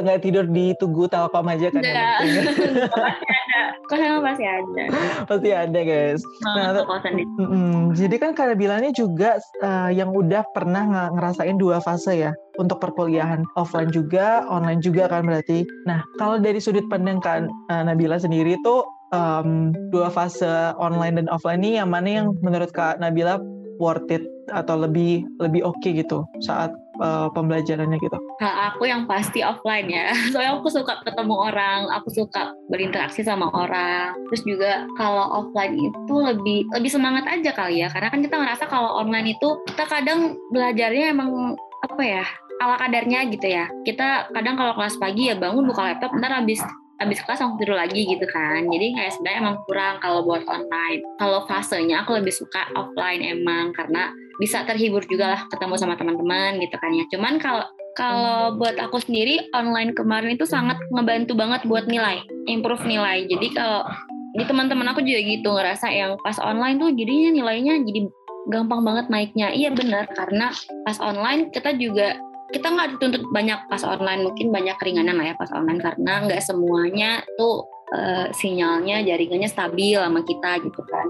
Nggak, 0.00 0.18
tidur 0.24 0.44
di 0.48 0.66
tugu 0.80 1.04
telkom 1.10 1.46
aja 1.52 1.68
kan? 1.68 1.82
Enggak. 1.84 2.16
pasti 2.96 3.26
ada. 3.28 3.60
Kosan 3.84 4.22
pasti 4.24 4.44
ada. 4.48 4.84
Pasti 5.28 5.48
ada 5.52 5.80
guys. 5.84 6.20
Nah, 6.40 6.72
nah 6.72 6.84
kosan 6.88 7.20
itu. 7.20 7.42
Mm, 7.44 7.80
jadi 7.92 8.16
kan 8.16 8.30
kalian 8.32 8.56
bilangnya 8.56 8.92
juga 8.96 9.36
uh, 9.60 9.92
yang 9.92 10.14
udah 10.16 10.46
pernah 10.56 11.12
ngerasain 11.12 11.60
dua 11.60 11.84
fase 11.84 12.16
ya 12.16 12.32
untuk 12.60 12.80
perkuliahan 12.80 13.44
offline 13.56 13.88
juga, 13.88 14.44
online 14.48 14.80
juga 14.84 15.08
kan 15.08 15.24
berarti. 15.24 15.64
Nah, 15.88 16.04
kalau 16.20 16.36
dari 16.40 16.60
sudut 16.60 16.84
pandang 16.92 17.22
kan 17.22 17.48
uh, 17.72 17.82
Nabila 17.86 18.20
sendiri 18.20 18.56
tuh 18.60 18.84
um, 19.14 19.72
dua 19.92 20.08
fase 20.12 20.74
online 20.76 21.22
dan 21.22 21.28
offline 21.32 21.62
ini 21.62 21.80
yang 21.80 21.88
mana 21.92 22.24
yang 22.24 22.26
menurut 22.44 22.72
Kak 22.74 22.98
Nabila 22.98 23.40
worth 23.80 24.08
it 24.12 24.24
atau 24.50 24.76
lebih 24.76 25.24
lebih 25.38 25.64
oke 25.64 25.78
okay 25.80 26.02
gitu 26.02 26.26
saat 26.42 26.74
uh, 27.00 27.28
pembelajarannya 27.32 27.96
gitu? 27.98 28.18
Nah, 28.42 28.74
aku 28.74 28.90
yang 28.90 29.06
pasti 29.06 29.40
offline 29.40 29.88
ya. 29.88 30.12
Soalnya 30.32 30.58
aku 30.58 30.68
suka 30.68 31.00
ketemu 31.06 31.34
orang, 31.34 31.88
aku 31.94 32.08
suka 32.10 32.52
berinteraksi 32.68 33.22
sama 33.22 33.48
orang. 33.54 34.14
Terus 34.28 34.42
juga 34.44 34.72
kalau 34.98 35.46
offline 35.46 35.78
itu 35.78 36.14
lebih 36.14 36.68
lebih 36.74 36.90
semangat 36.90 37.24
aja 37.30 37.50
kali 37.54 37.82
ya. 37.82 37.88
Karena 37.88 38.08
kan 38.10 38.20
kita 38.20 38.36
ngerasa 38.36 38.64
kalau 38.68 38.90
online 38.98 39.34
itu 39.38 39.48
kita 39.72 39.84
kadang 39.88 40.36
belajarnya 40.50 41.14
emang 41.14 41.56
apa 41.92 42.02
ya 42.02 42.24
ala 42.62 42.78
kadarnya 42.78 43.26
gitu 43.28 43.46
ya. 43.46 43.66
Kita 43.82 44.30
kadang 44.30 44.54
kalau 44.54 44.72
kelas 44.78 44.96
pagi 44.96 45.28
ya 45.28 45.34
bangun 45.34 45.66
buka 45.66 45.92
laptop, 45.92 46.14
ntar 46.14 46.30
habis 46.30 46.62
habis 47.02 47.18
kelas 47.26 47.42
langsung 47.42 47.58
tidur 47.58 47.74
lagi 47.74 48.06
gitu 48.06 48.22
kan. 48.30 48.62
Jadi 48.70 48.94
kayak 48.94 49.12
sebenarnya 49.18 49.38
emang 49.42 49.56
kurang 49.66 49.94
kalau 49.98 50.22
buat 50.22 50.46
online. 50.46 51.02
Kalau 51.18 51.42
fasenya 51.50 52.06
aku 52.06 52.14
lebih 52.22 52.30
suka 52.30 52.70
offline 52.78 53.20
emang 53.26 53.74
karena 53.74 54.14
bisa 54.38 54.62
terhibur 54.62 55.02
juga 55.10 55.34
lah 55.34 55.40
ketemu 55.50 55.74
sama 55.74 55.98
teman-teman 55.98 56.62
gitu 56.62 56.76
kan 56.78 56.90
ya. 56.94 57.04
Cuman 57.10 57.42
kalau 57.42 57.66
kalau 57.92 58.56
buat 58.56 58.78
aku 58.80 59.02
sendiri 59.02 59.50
online 59.52 59.92
kemarin 59.92 60.38
itu 60.38 60.48
sangat 60.48 60.80
ngebantu 60.94 61.36
banget 61.36 61.66
buat 61.68 61.84
nilai, 61.90 62.22
improve 62.48 62.86
nilai. 62.86 63.26
Jadi 63.26 63.52
kalau 63.52 63.84
di 64.32 64.48
teman-teman 64.48 64.88
aku 64.88 65.04
juga 65.04 65.20
gitu 65.20 65.48
ngerasa 65.52 65.92
yang 65.92 66.16
pas 66.24 66.40
online 66.40 66.80
tuh 66.80 66.88
jadinya 66.96 67.36
nilainya 67.36 67.84
jadi 67.84 68.08
gampang 68.50 68.82
banget 68.82 69.06
naiknya. 69.12 69.54
Iya 69.54 69.70
benar 69.74 70.10
karena 70.10 70.50
pas 70.82 70.98
online 70.98 71.52
kita 71.54 71.76
juga 71.78 72.18
kita 72.52 72.68
nggak 72.68 72.88
dituntut 72.96 73.24
banyak 73.32 73.58
pas 73.66 73.80
online 73.82 74.28
mungkin 74.28 74.52
banyak 74.52 74.76
keringanan 74.76 75.16
lah 75.16 75.32
ya 75.32 75.34
pas 75.40 75.48
online 75.56 75.80
karena 75.80 76.28
nggak 76.28 76.42
semuanya 76.44 77.24
tuh 77.40 77.64
uh, 77.96 78.28
sinyalnya 78.36 79.00
jaringannya 79.00 79.48
stabil 79.48 79.96
sama 79.96 80.20
kita 80.20 80.60
gitu 80.60 80.84
kan 80.84 81.08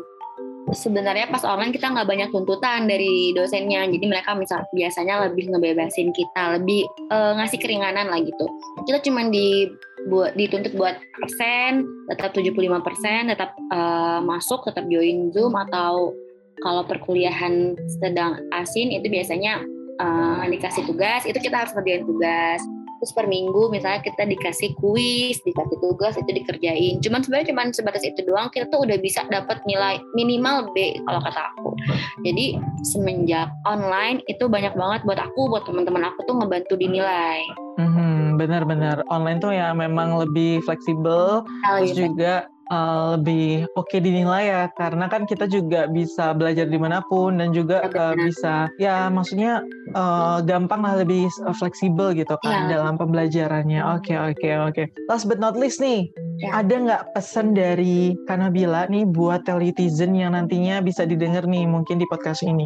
sebenarnya 0.70 1.26
pas 1.28 1.42
online 1.42 1.74
kita 1.74 1.90
nggak 1.90 2.06
banyak 2.06 2.28
tuntutan 2.30 2.86
dari 2.86 3.34
dosennya 3.34 3.90
jadi 3.90 4.06
mereka 4.06 4.38
misal 4.38 4.62
biasanya 4.70 5.28
lebih 5.28 5.50
ngebebasin 5.50 6.14
kita 6.14 6.62
lebih 6.62 6.86
uh, 7.10 7.34
ngasih 7.42 7.58
keringanan 7.58 8.06
lah 8.06 8.22
gitu 8.22 8.46
kita 8.86 9.02
cuma 9.02 9.26
di 9.26 9.66
buat 10.06 10.34
dituntut 10.38 10.74
buat 10.78 10.98
persen 11.18 11.86
tetap 12.10 12.34
75% 12.34 13.34
tetap 13.34 13.50
uh, 13.70 14.22
masuk 14.22 14.66
tetap 14.66 14.86
join 14.86 15.30
zoom 15.34 15.54
atau 15.58 16.14
kalau 16.62 16.86
perkuliahan 16.86 17.74
sedang 18.00 18.38
asin 18.54 18.94
itu 18.94 19.10
biasanya 19.10 19.60
uh, 19.98 20.46
dikasih 20.48 20.86
tugas 20.86 21.26
itu 21.26 21.38
kita 21.42 21.66
harus 21.66 21.74
kerjain 21.74 22.06
tugas. 22.06 22.62
Terus 23.02 23.18
per 23.18 23.26
minggu 23.26 23.66
misalnya 23.74 23.98
kita 23.98 24.22
dikasih 24.22 24.78
kuis 24.78 25.42
dikasih 25.42 25.78
tugas 25.82 26.14
itu 26.14 26.30
dikerjain. 26.30 27.02
Cuman 27.02 27.26
sebenarnya 27.26 27.50
cuman 27.50 27.74
sebatas 27.74 28.06
itu 28.06 28.22
doang 28.22 28.46
kita 28.54 28.70
tuh 28.70 28.86
udah 28.86 28.94
bisa 29.02 29.26
dapat 29.26 29.58
nilai 29.66 29.98
minimal 30.14 30.70
B 30.70 30.94
kalau 31.02 31.18
kata 31.18 31.50
aku. 31.50 31.74
Jadi 32.22 32.62
semenjak 32.86 33.50
online 33.66 34.22
itu 34.30 34.46
banyak 34.46 34.78
banget 34.78 35.02
buat 35.02 35.18
aku 35.18 35.50
buat 35.50 35.66
teman-teman 35.66 36.14
aku 36.14 36.30
tuh 36.30 36.38
ngebantu 36.38 36.78
dinilai. 36.78 37.42
Hmm, 37.82 38.38
benar-benar. 38.38 39.02
Online 39.10 39.38
tuh 39.42 39.50
ya 39.50 39.74
memang 39.74 40.22
lebih 40.22 40.62
fleksibel 40.62 41.42
oh, 41.42 41.76
terus 41.82 41.98
iya. 41.98 42.06
juga 42.06 42.34
uh, 42.72 43.20
lebih 43.20 43.68
oke 43.76 43.92
okay 43.92 44.00
dinilai 44.00 44.48
ya 44.48 44.62
karena 44.72 45.06
kan 45.12 45.28
kita 45.28 45.44
juga 45.44 45.84
bisa 45.92 46.32
belajar 46.32 46.66
di 46.66 46.80
mana 46.80 47.04
pun 47.04 47.36
dan 47.36 47.52
juga 47.52 47.84
uh, 47.92 48.16
bisa 48.16 48.72
ya 48.80 49.12
maksudnya 49.12 49.60
uh, 49.92 50.40
gampang 50.40 50.80
lah 50.80 51.04
lebih 51.04 51.28
fleksibel 51.60 52.16
gitu 52.16 52.34
kan 52.40 52.72
ya. 52.72 52.80
dalam 52.80 52.96
pembelajarannya. 52.96 53.84
Oke 54.00 54.16
okay, 54.16 54.16
oke 54.16 54.34
okay, 54.40 54.52
oke. 54.56 54.72
Okay. 54.72 54.86
Last 55.12 55.28
but 55.28 55.36
not 55.36 55.54
least 55.54 55.78
nih, 55.84 56.08
ya. 56.40 56.64
ada 56.64 56.72
nggak 56.72 57.02
pesan 57.12 57.52
dari 57.52 58.16
Kanabila 58.24 58.88
nih 58.88 59.04
buat 59.04 59.44
telitizen 59.44 60.16
yang 60.16 60.32
nantinya 60.32 60.80
bisa 60.80 61.04
didengar 61.04 61.44
nih 61.44 61.68
mungkin 61.68 62.00
di 62.00 62.06
podcast 62.08 62.40
ini? 62.42 62.64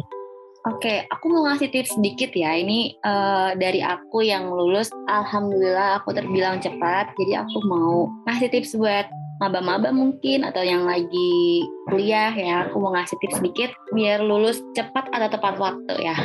Oke, 0.67 1.07
aku 1.07 1.31
mau 1.31 1.47
ngasih 1.47 1.71
tips 1.71 1.95
sedikit 1.95 2.35
ya. 2.35 2.51
Ini 2.51 2.99
uh, 2.99 3.55
dari 3.55 3.79
aku 3.79 4.19
yang 4.19 4.51
lulus, 4.51 4.91
alhamdulillah 5.07 6.03
aku 6.03 6.11
terbilang 6.11 6.59
cepat. 6.59 7.07
Jadi 7.15 7.39
aku 7.39 7.57
mau 7.63 8.11
ngasih 8.27 8.51
tips 8.51 8.75
buat 8.75 9.07
maba-maba 9.37 9.93
mungkin 9.93 10.45
atau 10.45 10.65
yang 10.65 10.85
lagi 10.85 11.63
kuliah 11.89 12.33
ya 12.33 12.55
aku 12.69 12.81
mau 12.81 12.93
ngasih 12.93 13.17
tips 13.21 13.37
sedikit 13.41 13.69
biar 13.93 14.21
lulus 14.25 14.61
cepat 14.73 15.09
atau 15.13 15.29
tepat 15.29 15.55
waktu 15.61 15.95
ya. 16.01 16.17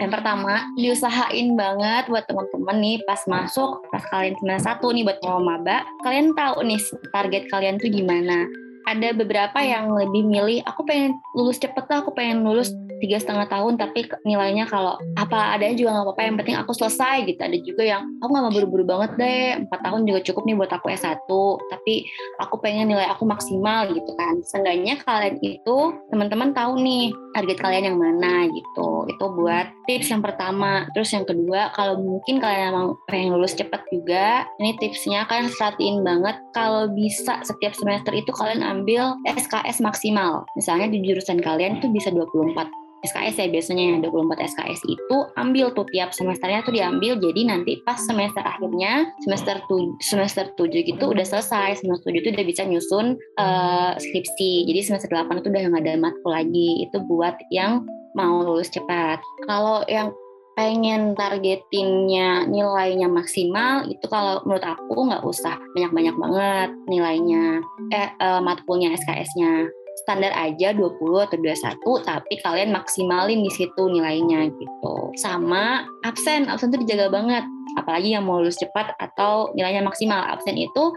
Yang 0.00 0.16
pertama 0.16 0.64
diusahain 0.80 1.60
banget 1.60 2.08
buat 2.08 2.24
teman-teman 2.24 2.76
nih 2.80 2.96
pas 3.04 3.20
masuk 3.28 3.84
pas 3.92 4.00
kalian 4.08 4.32
semester 4.40 4.72
satu 4.72 4.96
nih 4.96 5.04
buat 5.04 5.20
mau 5.20 5.44
maba 5.44 5.84
kalian 6.00 6.32
tahu 6.32 6.64
nih 6.64 6.80
target 7.12 7.44
kalian 7.52 7.76
tuh 7.76 7.92
gimana 7.92 8.48
ada 8.88 9.08
beberapa 9.12 9.58
yang 9.60 9.92
lebih 9.92 10.24
milih 10.24 10.60
aku 10.64 10.86
pengen 10.86 11.16
lulus 11.36 11.60
cepet 11.60 11.84
lah 11.88 12.00
aku 12.00 12.12
pengen 12.16 12.42
lulus 12.46 12.72
tiga 13.00 13.16
setengah 13.16 13.48
tahun 13.48 13.80
tapi 13.80 14.06
nilainya 14.28 14.68
kalau 14.68 15.00
apa 15.16 15.56
adanya 15.56 15.74
juga 15.74 15.90
nggak 15.96 16.06
apa-apa 16.06 16.22
yang 16.22 16.36
penting 16.36 16.56
aku 16.60 16.72
selesai 16.76 17.24
gitu. 17.26 17.40
Ada 17.40 17.58
juga 17.64 17.82
yang 17.82 18.02
aku 18.20 18.28
nggak 18.28 18.44
mau 18.44 18.52
buru-buru 18.52 18.84
banget 18.84 19.10
deh 19.16 19.42
empat 19.66 19.80
tahun 19.80 20.04
juga 20.04 20.20
cukup 20.30 20.42
nih 20.44 20.56
buat 20.60 20.72
aku 20.76 20.86
S1 20.92 21.26
tapi 21.72 21.94
aku 22.38 22.54
pengen 22.60 22.92
nilai 22.92 23.08
aku 23.08 23.24
maksimal 23.24 23.88
gitu 23.90 24.12
kan. 24.20 24.44
Seenggaknya 24.44 25.00
kalian 25.02 25.40
itu 25.40 25.76
teman-teman 26.12 26.52
tahu 26.52 26.76
nih 26.78 27.10
target 27.32 27.58
kalian 27.58 27.84
yang 27.94 27.98
mana 27.98 28.46
gitu. 28.52 29.08
Itu 29.08 29.24
buat 29.32 29.66
tips 29.88 30.12
yang 30.12 30.20
pertama. 30.20 30.84
Terus 30.92 31.10
yang 31.16 31.24
kedua 31.24 31.72
kalau 31.72 31.96
mungkin 31.98 32.38
kalian 32.38 32.76
emang 32.76 32.86
pengen 33.08 33.32
lulus 33.32 33.56
cepat 33.56 33.80
juga 33.88 34.44
ini 34.60 34.76
tipsnya 34.76 35.24
kalian 35.24 35.48
perhatiin 35.48 36.04
banget 36.04 36.36
kalau 36.52 36.92
bisa 36.92 37.40
setiap 37.42 37.72
semester 37.72 38.12
itu 38.12 38.28
kalian 38.36 38.60
ambil 38.70 39.18
SKS 39.26 39.82
maksimal. 39.82 40.46
Misalnya 40.54 40.86
di 40.88 41.02
jurusan 41.02 41.42
kalian 41.42 41.82
itu 41.82 41.90
bisa 41.90 42.14
24 42.14 42.70
SKS 43.00 43.40
ya 43.40 43.48
biasanya 43.48 44.04
24 44.04 44.44
SKS 44.52 44.80
itu 44.84 45.16
ambil 45.40 45.72
tuh 45.72 45.88
tiap 45.88 46.12
semesternya 46.12 46.60
tuh 46.62 46.76
diambil. 46.76 47.16
Jadi 47.16 47.48
nanti 47.48 47.72
pas 47.88 47.96
semester 47.96 48.44
akhirnya 48.44 49.08
semester 49.24 49.56
tu, 49.66 49.96
semester 50.04 50.52
7 50.54 50.84
gitu 50.84 51.04
udah 51.08 51.24
selesai. 51.24 51.80
Semester 51.80 52.12
7 52.12 52.20
itu 52.20 52.28
udah 52.36 52.46
bisa 52.46 52.62
nyusun 52.68 53.16
uh, 53.40 53.96
skripsi. 53.96 54.68
Jadi 54.68 54.80
semester 54.84 55.08
8 55.08 55.40
itu 55.40 55.48
udah 55.48 55.62
nggak 55.72 55.84
ada 55.84 55.94
matkul 55.96 56.32
lagi. 56.32 56.84
Itu 56.84 57.00
buat 57.08 57.40
yang 57.48 57.88
mau 58.12 58.44
lulus 58.44 58.68
cepat. 58.68 59.22
Kalau 59.48 59.80
yang 59.88 60.12
pengen 60.58 61.14
targetinnya 61.14 62.44
nilainya 62.46 63.06
maksimal 63.06 63.86
itu 63.86 64.02
kalau 64.10 64.42
menurut 64.44 64.66
aku 64.66 65.08
nggak 65.08 65.24
usah 65.24 65.56
banyak-banyak 65.72 66.16
banget 66.18 66.68
nilainya 66.90 67.62
eh 67.94 68.10
uh, 68.18 68.40
matkulnya 68.42 68.92
SKS-nya 68.98 69.70
standar 70.04 70.32
aja 70.32 70.72
20 70.72 70.96
atau 70.96 71.36
21 71.36 72.08
tapi 72.08 72.34
kalian 72.40 72.72
maksimalin 72.72 73.44
di 73.44 73.52
situ 73.52 73.82
nilainya 73.90 74.48
gitu. 74.48 74.94
Sama 75.20 75.84
absen, 76.06 76.48
absen 76.48 76.72
itu 76.72 76.86
dijaga 76.88 77.12
banget. 77.12 77.44
Apalagi 77.78 78.16
yang 78.16 78.26
mau 78.26 78.40
lulus 78.40 78.58
cepat 78.58 78.96
atau 78.98 79.52
nilainya 79.54 79.84
maksimal. 79.84 80.24
Absen 80.24 80.56
itu 80.56 80.94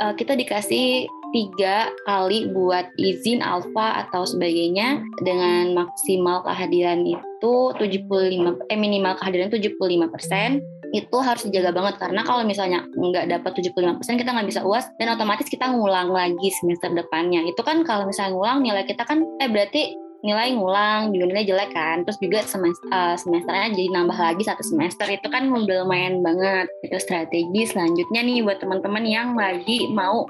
uh, 0.00 0.14
kita 0.14 0.38
dikasih 0.38 1.10
tiga 1.34 1.90
kali 2.06 2.50
buat 2.50 2.86
izin 2.98 3.42
alfa 3.42 4.06
atau 4.06 4.26
sebagainya 4.26 5.02
dengan 5.22 5.74
maksimal 5.74 6.46
kehadiran 6.46 7.02
itu 7.06 7.54
75 7.76 8.70
eh 8.70 8.78
minimal 8.78 9.18
kehadiran 9.18 9.50
75 9.50 10.14
persen 10.14 10.62
itu 10.94 11.16
harus 11.18 11.42
dijaga 11.48 11.74
banget. 11.74 11.94
Karena 11.98 12.22
kalau 12.22 12.42
misalnya 12.46 12.86
nggak 12.86 13.26
dapat 13.28 13.50
75% 13.58 14.20
kita 14.20 14.30
nggak 14.30 14.48
bisa 14.48 14.60
uas 14.62 14.86
dan 14.96 15.12
otomatis 15.16 15.48
kita 15.50 15.66
ngulang 15.68 16.12
lagi 16.12 16.48
semester 16.62 16.92
depannya. 16.94 17.42
Itu 17.48 17.60
kan 17.66 17.82
kalau 17.82 18.06
misalnya 18.06 18.36
ngulang 18.36 18.58
nilai 18.62 18.84
kita 18.86 19.02
kan 19.02 19.24
eh 19.42 19.50
berarti 19.50 20.06
nilai 20.24 20.58
ngulang 20.58 21.14
juga 21.14 21.24
nilai 21.30 21.44
jelek 21.46 21.70
kan. 21.70 22.02
Terus 22.02 22.18
juga 22.18 22.38
semester, 22.42 22.86
uh, 22.90 23.14
semesternya 23.14 23.68
jadi 23.78 23.88
nambah 23.94 24.18
lagi 24.18 24.42
satu 24.42 24.62
semester. 24.66 25.06
Itu 25.06 25.28
kan 25.30 25.46
lumayan 25.50 26.24
banget. 26.24 26.66
Itu 26.82 26.98
strategi 26.98 27.62
selanjutnya 27.68 28.20
nih 28.26 28.42
buat 28.42 28.58
teman-teman 28.58 29.04
yang 29.06 29.38
lagi 29.38 29.86
mau 29.92 30.26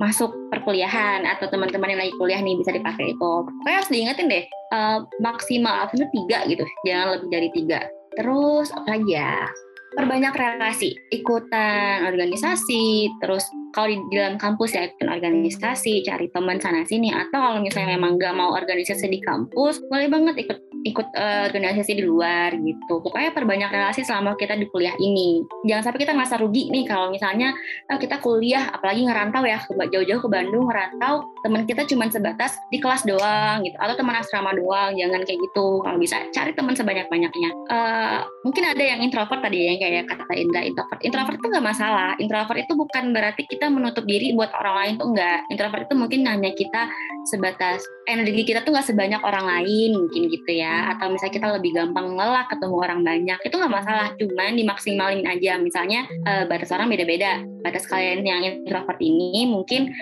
masuk 0.00 0.32
perkuliahan 0.48 1.28
atau 1.28 1.46
teman-teman 1.52 1.92
yang 1.92 2.00
lagi 2.00 2.14
kuliah 2.16 2.40
nih 2.40 2.56
bisa 2.56 2.72
dipakai 2.72 3.12
itu. 3.12 3.32
Pokoknya 3.44 3.76
harus 3.84 3.90
diingetin 3.92 4.32
deh 4.32 4.44
uh, 4.72 5.04
maksimal 5.20 5.86
itu 5.92 6.08
tiga 6.08 6.38
gitu 6.48 6.64
jangan 6.88 7.20
lebih 7.20 7.28
dari 7.28 7.48
tiga. 7.52 7.80
Terus 8.16 8.72
apa 8.72 8.96
lagi 8.96 9.12
ya? 9.12 9.46
Perbanyak 9.90 10.38
relasi, 10.38 10.94
ikutan 11.10 12.06
organisasi, 12.06 13.10
terus 13.18 13.42
kalau 13.74 13.90
di 13.90 14.14
dalam 14.14 14.38
kampus 14.38 14.78
ya 14.78 14.86
ikutan 14.86 15.10
organisasi, 15.10 16.06
cari 16.06 16.30
teman 16.30 16.62
sana 16.62 16.86
sini, 16.86 17.10
atau 17.10 17.42
kalau 17.42 17.58
misalnya 17.58 17.98
memang 17.98 18.14
nggak 18.14 18.30
mau 18.38 18.54
organisasi 18.54 19.10
di 19.10 19.18
kampus, 19.18 19.82
boleh 19.90 20.06
banget 20.06 20.46
ikut 20.46 20.58
ikut 20.84 21.12
uh, 21.12 21.48
organisasi 21.50 21.92
di 21.96 22.04
luar 22.04 22.56
gitu. 22.56 23.04
Pokoknya 23.04 23.30
perbanyak 23.36 23.70
relasi 23.70 24.00
selama 24.04 24.36
kita 24.36 24.56
di 24.56 24.66
kuliah 24.68 24.96
ini. 24.96 25.44
Jangan 25.68 25.90
sampai 25.90 26.00
kita 26.04 26.12
ngerasa 26.16 26.36
rugi 26.40 26.72
nih 26.72 26.84
kalau 26.88 27.12
misalnya 27.12 27.52
uh, 27.92 27.98
kita 28.00 28.20
kuliah, 28.22 28.72
apalagi 28.72 29.04
ngerantau 29.04 29.44
ya 29.44 29.60
jauh-jauh 29.68 30.22
ke 30.22 30.28
Bandung 30.30 30.68
ngerantau, 30.68 31.28
teman 31.44 31.64
kita 31.68 31.84
cuma 31.88 32.08
sebatas 32.08 32.56
di 32.72 32.78
kelas 32.80 33.04
doang 33.04 33.64
gitu, 33.64 33.76
atau 33.76 33.94
teman 33.96 34.16
asrama 34.20 34.56
doang. 34.56 34.96
Jangan 34.96 35.20
kayak 35.24 35.40
gitu. 35.40 35.84
Kalau 35.84 35.98
bisa 36.00 36.16
cari 36.32 36.52
teman 36.56 36.74
sebanyak-banyaknya. 36.76 37.50
Uh, 37.68 38.20
mungkin 38.46 38.64
ada 38.64 38.82
yang 38.82 39.00
introvert 39.04 39.40
tadi 39.44 39.68
yang 39.68 39.78
kayak 39.78 40.08
kata 40.08 40.32
Indra 40.36 40.60
introvert. 40.64 41.00
Introvert 41.04 41.36
itu 41.36 41.46
nggak 41.50 41.66
masalah. 41.66 42.10
Introvert 42.16 42.58
itu 42.64 42.72
bukan 42.72 43.04
berarti 43.12 43.42
kita 43.44 43.68
menutup 43.68 44.04
diri 44.08 44.32
buat 44.32 44.50
orang 44.56 44.74
lain 44.80 44.92
tuh 44.96 45.08
enggak. 45.12 45.40
Introvert 45.52 45.84
itu 45.88 45.94
mungkin 45.96 46.20
hanya 46.24 46.50
kita 46.56 46.82
sebatas 47.28 47.84
energi 48.08 48.42
kita 48.42 48.64
tuh 48.64 48.72
nggak 48.74 48.88
sebanyak 48.90 49.22
orang 49.22 49.46
lain 49.46 49.96
mungkin 49.96 50.30
gitu 50.30 50.50
ya. 50.56 50.94
Atau 50.96 51.12
misalnya 51.12 51.34
kita 51.36 51.48
lebih 51.58 51.70
gampang 51.76 52.16
lelah 52.16 52.44
ketemu 52.48 52.76
orang 52.80 53.00
banyak 53.04 53.38
itu 53.42 53.54
nggak 53.54 53.74
masalah. 53.74 54.08
Cuman 54.16 54.56
dimaksimalin 54.56 55.24
aja. 55.26 55.60
Misalnya 55.60 56.06
uh, 56.26 56.44
batas 56.48 56.70
orang 56.72 56.88
beda-beda. 56.88 57.42
Batas 57.60 57.84
kalian 57.84 58.24
yang 58.24 58.40
introvert 58.42 59.00
ini 59.00 59.44
mungkin 59.44 59.92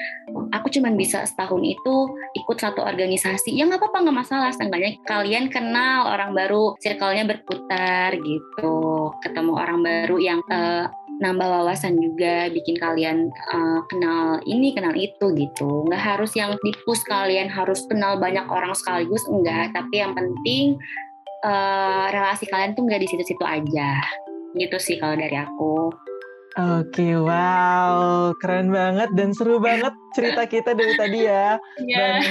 aku 0.54 0.70
cuman 0.70 0.94
bisa 0.94 1.26
setahun 1.26 1.62
itu 1.64 1.94
ikut 2.38 2.56
satu 2.58 2.84
organisasi. 2.84 3.54
Ya 3.54 3.66
nggak 3.66 3.82
apa-apa 3.82 4.08
nggak 4.08 4.18
masalah. 4.24 4.48
Setengahnya 4.54 4.98
kalian 5.04 5.50
kenal 5.50 6.08
orang 6.08 6.32
baru 6.32 6.78
circle-nya 6.78 7.26
berputar 7.26 8.14
gitu. 8.14 9.10
Ketemu 9.24 9.52
orang 9.58 9.80
baru 9.82 10.16
yang 10.22 10.40
uh, 10.48 10.86
nambah 11.18 11.46
wawasan 11.46 11.98
juga 11.98 12.46
bikin 12.50 12.78
kalian 12.78 13.30
uh, 13.50 13.80
kenal 13.90 14.38
ini 14.46 14.70
kenal 14.74 14.94
itu 14.94 15.34
gitu. 15.34 15.86
Nggak 15.90 16.02
harus 16.02 16.32
yang 16.38 16.54
dipus 16.62 17.02
kalian 17.06 17.50
harus 17.50 17.84
kenal 17.90 18.16
banyak 18.16 18.46
orang 18.46 18.72
sekaligus 18.74 19.26
enggak. 19.26 19.74
Tapi 19.74 19.94
yang 19.98 20.14
penting 20.14 20.78
uh, 21.42 22.06
relasi 22.14 22.46
kalian 22.46 22.78
tuh 22.78 22.86
nggak 22.86 23.02
di 23.02 23.08
situ-situ 23.10 23.44
aja. 23.44 23.98
Gitu 24.54 24.76
sih 24.78 24.96
kalau 24.96 25.18
dari 25.18 25.36
aku 25.36 25.92
Oke, 26.56 27.12
wow, 27.12 28.32
keren 28.40 28.72
banget 28.72 29.12
dan 29.12 29.36
seru 29.36 29.60
banget 29.60 29.92
cerita 30.16 30.48
kita 30.48 30.72
dari 30.72 30.94
tadi 30.96 31.18
ya, 31.28 31.60
yeah. 31.84 32.18
bareng, 32.18 32.24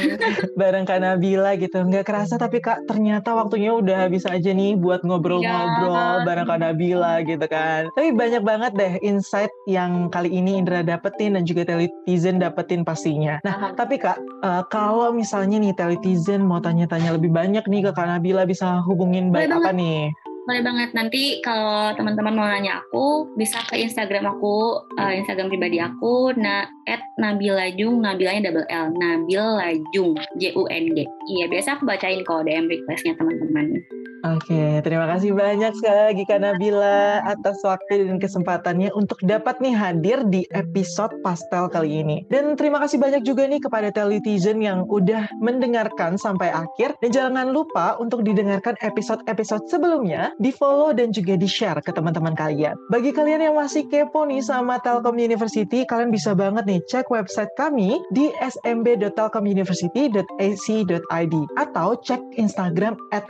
bareng 0.58 0.86
Kak 0.89 0.99
Nabila 1.06 1.53
gitu. 1.56 1.86
Nggak 1.86 2.10
kerasa 2.10 2.36
tapi 2.41 2.58
Kak 2.58 2.89
ternyata 2.89 3.38
waktunya 3.38 3.77
udah 3.77 4.10
habis 4.10 4.25
aja 4.25 4.49
nih 4.49 4.73
buat 4.73 5.06
ngobrol-ngobrol 5.06 5.93
yeah. 5.93 6.25
bareng 6.25 6.49
Kak 6.49 6.60
Nabila 6.60 7.21
gitu 7.23 7.45
kan. 7.45 7.93
Tapi 7.93 8.10
banyak 8.17 8.41
banget 8.41 8.71
deh 8.73 8.93
insight 9.06 9.53
yang 9.69 10.10
kali 10.10 10.34
ini 10.34 10.58
Indra 10.58 10.82
dapetin 10.82 11.38
dan 11.38 11.45
juga 11.45 11.69
teletizen 11.69 12.41
dapetin 12.41 12.82
pastinya. 12.82 13.38
Nah, 13.45 13.71
tapi 13.77 14.01
Kak, 14.01 14.17
uh, 14.41 14.65
kalau 14.73 15.13
misalnya 15.13 15.62
nih 15.62 15.77
teletizen 15.77 16.41
mau 16.41 16.58
tanya-tanya 16.58 17.13
lebih 17.13 17.30
banyak 17.30 17.63
nih 17.69 17.82
ke 17.86 17.91
Kak 17.93 18.10
Nabila 18.10 18.49
bisa 18.49 18.82
hubungin 18.84 19.30
baik 19.30 19.53
apa 19.53 19.71
nih? 19.71 20.10
Boleh 20.47 20.63
banget. 20.63 20.89
Nanti 20.95 21.43
kalau 21.43 21.91
teman-teman 21.99 22.31
mau 22.31 22.47
nanya 22.47 22.79
aku 22.79 23.36
bisa 23.36 23.60
ke 23.67 23.75
Instagram 23.83 24.31
aku 24.31 24.79
uh, 24.95 25.12
Instagram 25.12 25.51
pribadi 25.51 25.83
aku 25.83 26.31
na 26.39 26.71
at 26.88 27.03
nabilajung 27.19 27.99
nabilanya 27.99 28.47
double 28.47 28.67
L 28.71 28.88
nabil 28.95 29.43
lajung 29.43 30.15
J 30.39 30.55
U 30.55 30.63
N 30.71 30.95
G. 30.95 31.03
Iya 31.03 31.51
biasa 31.51 31.75
aku 31.75 31.83
bacain 31.83 32.23
kok 32.23 32.47
DM 32.47 32.71
requestnya 32.71 33.19
teman-teman 33.19 33.83
Oke, 34.25 34.82
terima 34.82 35.06
kasih 35.06 35.38
banyak 35.38 35.77
sekali 35.77 36.01
lagi 36.10 36.25
Kak 36.25 36.41
Nabila 36.41 37.21
atas 37.21 37.62
waktu 37.62 38.10
dan 38.10 38.17
kesempatannya 38.17 38.89
untuk 38.97 39.21
dapat 39.21 39.62
nih 39.62 39.77
hadir 39.77 40.25
di 40.25 40.41
episode 40.58 41.13
Pastel 41.21 41.69
kali 41.69 42.01
ini. 42.01 42.25
Dan 42.25 42.58
terima 42.58 42.82
kasih 42.82 42.97
banyak 42.97 43.21
juga 43.21 43.45
nih 43.45 43.62
kepada 43.62 43.93
Teletizen 43.93 44.65
yang 44.65 44.89
udah 44.89 45.30
mendengarkan 45.38 46.17
sampai 46.17 46.49
akhir. 46.49 46.97
Dan 46.97 47.13
jangan 47.13 47.53
lupa 47.53 47.93
untuk 48.01 48.25
didengarkan 48.25 48.73
episode-episode 48.82 49.69
sebelumnya, 49.69 50.34
di 50.41 50.49
follow 50.49 50.97
dan 50.97 51.13
juga 51.13 51.38
di 51.38 51.45
share 51.45 51.77
ke 51.86 51.93
teman-teman 51.93 52.34
kalian. 52.34 52.73
Bagi 52.89 53.13
kalian 53.13 53.45
yang 53.45 53.53
masih 53.53 53.86
kepo 53.86 54.25
nih 54.25 54.41
sama 54.41 54.82
Telkom 54.82 55.21
University, 55.21 55.86
kalian 55.86 56.10
bisa 56.10 56.34
banget 56.34 56.65
nih 56.65 56.82
cek 56.89 57.13
website 57.13 57.53
kami 57.53 58.01
di 58.10 58.34
smb.telkomuniversity.ac.id 58.41 61.36
atau 61.53 61.88
cek 62.01 62.21
Instagram 62.41 62.97
at 63.13 63.30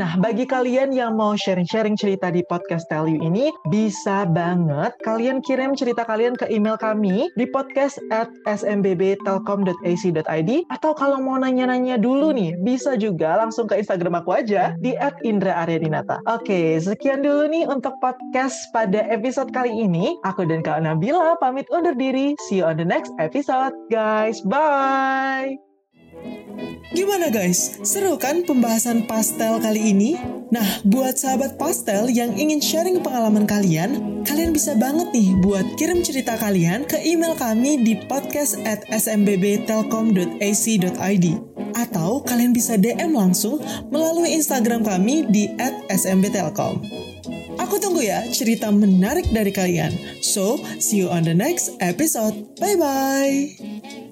Nah, 0.00 0.16
bagi 0.16 0.48
kalian 0.48 0.92
yang 0.94 1.16
mau 1.18 1.36
sharing-sharing 1.36 1.96
cerita 1.98 2.30
di 2.32 2.42
podcast 2.46 2.86
Tell 2.88 3.06
You 3.06 3.20
ini, 3.20 3.52
bisa 3.68 4.24
banget 4.30 4.94
kalian 5.04 5.42
kirim 5.44 5.76
cerita 5.76 6.08
kalian 6.08 6.32
ke 6.38 6.48
email 6.48 6.78
kami 6.80 7.28
di 7.36 7.44
podcast 7.50 8.00
at 8.08 8.32
smbtelkom.ac.id 8.48 10.50
atau 10.72 10.92
kalau 10.96 11.20
mau 11.20 11.36
nanya-nanya 11.36 12.00
dulu 12.00 12.32
nih, 12.32 12.56
bisa 12.64 12.96
juga 12.96 13.36
langsung 13.36 13.68
ke 13.68 13.76
Instagram 13.78 14.24
aku 14.24 14.32
aja 14.32 14.72
di 14.80 14.96
at 14.96 15.20
Indra. 15.26 15.58
Oke, 16.28 16.80
sekian 16.80 17.20
dulu 17.20 17.50
nih 17.50 17.68
untuk 17.68 17.98
podcast 18.00 18.56
pada 18.70 19.04
episode 19.10 19.50
kali 19.50 19.70
ini. 19.70 20.16
Aku 20.24 20.46
dan 20.46 20.64
Kak 20.64 20.80
Nabila 20.80 21.36
pamit 21.42 21.66
undur 21.68 21.98
diri. 21.98 22.38
See 22.48 22.62
you 22.62 22.66
on 22.66 22.78
the 22.78 22.86
next 22.86 23.10
episode, 23.18 23.74
guys. 23.90 24.40
Bye! 24.46 25.67
Gimana 26.88 27.28
guys? 27.28 27.76
Seru 27.84 28.16
kan 28.16 28.48
pembahasan 28.48 29.04
pastel 29.04 29.60
kali 29.60 29.92
ini? 29.92 30.16
Nah, 30.48 30.64
buat 30.88 31.20
sahabat 31.20 31.60
pastel 31.60 32.08
yang 32.08 32.32
ingin 32.32 32.64
sharing 32.64 33.04
pengalaman 33.04 33.44
kalian, 33.44 34.24
kalian 34.24 34.56
bisa 34.56 34.72
banget 34.72 35.12
nih 35.12 35.36
buat 35.44 35.76
kirim 35.76 36.00
cerita 36.00 36.40
kalian 36.40 36.88
ke 36.88 36.96
email 37.04 37.36
kami 37.36 37.84
di 37.84 37.92
podcast 38.08 38.56
at 38.64 38.88
smbbtelkom.ac.id 38.88 41.26
atau 41.76 42.24
kalian 42.24 42.56
bisa 42.56 42.80
DM 42.80 43.12
langsung 43.12 43.60
melalui 43.92 44.32
Instagram 44.32 44.80
kami 44.80 45.28
di 45.28 45.52
at 45.60 45.84
smbtelkom. 45.92 46.80
Aku 47.60 47.76
tunggu 47.76 48.00
ya 48.00 48.24
cerita 48.32 48.72
menarik 48.72 49.28
dari 49.28 49.52
kalian. 49.52 49.92
So, 50.24 50.56
see 50.80 51.04
you 51.04 51.12
on 51.12 51.28
the 51.28 51.36
next 51.36 51.76
episode. 51.84 52.48
Bye-bye. 52.56 54.07